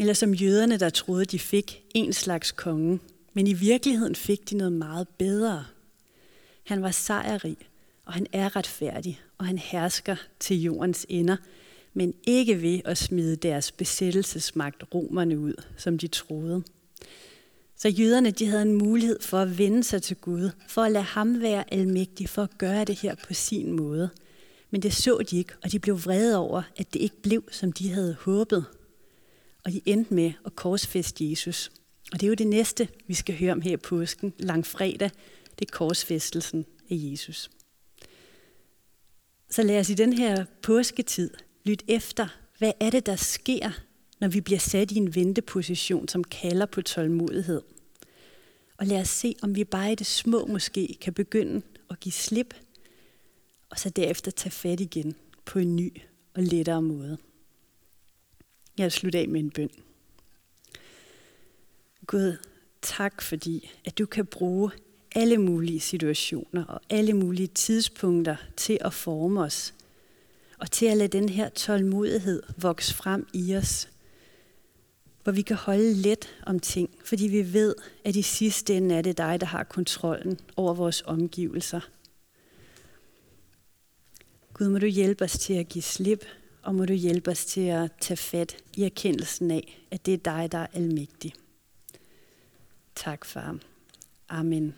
Eller 0.00 0.14
som 0.14 0.34
jøderne, 0.34 0.76
der 0.76 0.90
troede, 0.90 1.24
de 1.24 1.38
fik 1.38 1.82
en 1.94 2.12
slags 2.12 2.52
konge, 2.52 3.00
men 3.32 3.46
i 3.46 3.52
virkeligheden 3.52 4.14
fik 4.14 4.50
de 4.50 4.56
noget 4.56 4.72
meget 4.72 5.08
bedre. 5.08 5.64
Han 6.66 6.82
var 6.82 6.90
sejrrig, 6.90 7.56
og 8.04 8.12
han 8.12 8.26
er 8.32 8.56
retfærdig, 8.56 9.20
og 9.38 9.46
han 9.46 9.58
hersker 9.58 10.16
til 10.38 10.62
jordens 10.62 11.06
ender, 11.08 11.36
men 11.94 12.14
ikke 12.26 12.62
ved 12.62 12.80
at 12.84 12.98
smide 12.98 13.36
deres 13.36 13.72
besættelsesmagt 13.72 14.84
romerne 14.94 15.38
ud, 15.38 15.54
som 15.76 15.98
de 15.98 16.06
troede. 16.06 16.62
Så 17.76 17.88
jøderne 17.88 18.30
de 18.30 18.46
havde 18.46 18.62
en 18.62 18.74
mulighed 18.74 19.22
for 19.22 19.38
at 19.38 19.58
vende 19.58 19.84
sig 19.84 20.02
til 20.02 20.16
Gud, 20.16 20.50
for 20.68 20.82
at 20.82 20.92
lade 20.92 21.04
ham 21.04 21.40
være 21.40 21.74
almægtig, 21.74 22.28
for 22.28 22.42
at 22.42 22.58
gøre 22.58 22.84
det 22.84 22.98
her 22.98 23.14
på 23.26 23.34
sin 23.34 23.72
måde. 23.72 24.10
Men 24.70 24.82
det 24.82 24.94
så 24.94 25.18
de 25.30 25.38
ikke, 25.38 25.52
og 25.62 25.72
de 25.72 25.78
blev 25.78 26.04
vrede 26.04 26.36
over, 26.36 26.62
at 26.76 26.94
det 26.94 27.00
ikke 27.00 27.22
blev, 27.22 27.44
som 27.50 27.72
de 27.72 27.92
havde 27.92 28.16
håbet. 28.20 28.64
Og 29.64 29.72
de 29.72 29.80
endte 29.84 30.14
med 30.14 30.32
at 30.46 30.56
korsfeste 30.56 31.30
Jesus. 31.30 31.72
Og 32.12 32.20
det 32.20 32.26
er 32.26 32.28
jo 32.28 32.34
det 32.34 32.46
næste, 32.46 32.88
vi 33.06 33.14
skal 33.14 33.38
høre 33.38 33.52
om 33.52 33.60
her 33.60 33.72
i 33.72 33.76
påsken, 33.76 34.32
langfredag. 34.38 35.10
Det 35.58 35.70
er 35.70 35.72
korsfæstelsen 35.72 36.66
af 36.90 36.94
Jesus. 36.94 37.50
Så 39.50 39.62
lad 39.62 39.80
os 39.80 39.90
i 39.90 39.94
den 39.94 40.12
her 40.12 40.44
påsketid 40.62 41.30
lytte 41.64 41.84
efter, 41.88 42.28
hvad 42.58 42.72
er 42.80 42.90
det, 42.90 43.06
der 43.06 43.16
sker, 43.16 43.70
når 44.20 44.28
vi 44.28 44.40
bliver 44.40 44.58
sat 44.58 44.90
i 44.90 44.96
en 44.96 45.14
venteposition, 45.14 46.08
som 46.08 46.24
kalder 46.24 46.66
på 46.66 46.82
tålmodighed. 46.82 47.62
Og 48.78 48.86
lad 48.86 49.00
os 49.00 49.08
se, 49.08 49.34
om 49.42 49.54
vi 49.54 49.64
bare 49.64 49.92
i 49.92 49.94
det 49.94 50.06
små 50.06 50.46
måske 50.46 50.96
kan 51.00 51.12
begynde 51.12 51.62
at 51.90 52.00
give 52.00 52.12
slip, 52.12 52.54
og 53.70 53.78
så 53.78 53.90
derefter 53.90 54.30
tage 54.30 54.50
fat 54.50 54.80
igen 54.80 55.14
på 55.44 55.58
en 55.58 55.76
ny 55.76 55.92
og 56.34 56.42
lettere 56.42 56.82
måde. 56.82 57.18
Jeg 58.80 58.84
vil 58.84 58.92
slutte 58.92 59.18
af 59.18 59.28
med 59.28 59.40
en 59.40 59.50
bøn. 59.50 59.70
Gud, 62.06 62.36
tak 62.82 63.22
fordi, 63.22 63.70
at 63.84 63.98
du 63.98 64.06
kan 64.06 64.26
bruge 64.26 64.70
alle 65.14 65.38
mulige 65.38 65.80
situationer 65.80 66.64
og 66.64 66.80
alle 66.90 67.12
mulige 67.14 67.46
tidspunkter 67.46 68.36
til 68.56 68.78
at 68.80 68.94
forme 68.94 69.40
os, 69.40 69.74
og 70.58 70.70
til 70.70 70.86
at 70.86 70.96
lade 70.96 71.18
den 71.18 71.28
her 71.28 71.48
tålmodighed 71.48 72.42
vokse 72.56 72.94
frem 72.94 73.26
i 73.32 73.56
os, 73.56 73.88
hvor 75.22 75.32
hvor 75.32 75.32
vi 75.32 75.42
kan 75.42 75.56
holde 75.56 75.94
let 75.94 76.28
om 76.46 76.60
ting, 76.60 76.90
fordi 77.04 77.26
vi 77.26 77.52
ved, 77.52 77.74
at 78.04 78.16
i 78.16 78.22
sidste 78.22 78.76
ende 78.76 78.94
er 78.94 79.02
det 79.02 79.18
dig, 79.18 79.40
der 79.40 79.46
har 79.46 79.64
kontrollen 79.64 80.38
over 80.56 80.74
vores 80.74 81.02
omgivelser. 81.06 81.80
Gud, 84.54 84.68
må 84.68 84.78
du 84.78 84.86
hjælpe 84.86 85.24
os 85.24 85.38
til 85.38 85.54
at 85.54 85.68
give 85.68 85.82
slip, 85.82 86.24
og 86.62 86.74
må 86.74 86.84
du 86.84 86.92
hjælpe 86.92 87.30
os 87.30 87.44
til 87.44 87.60
at 87.60 87.92
tage 88.00 88.16
fat 88.16 88.56
i 88.76 88.82
erkendelsen 88.82 89.50
af, 89.50 89.80
at 89.90 90.06
det 90.06 90.14
er 90.14 90.18
dig, 90.18 90.52
der 90.52 90.58
er 90.58 90.66
almægtig. 90.72 91.34
Tak, 92.94 93.24
far. 93.24 93.58
Amen. 94.28 94.74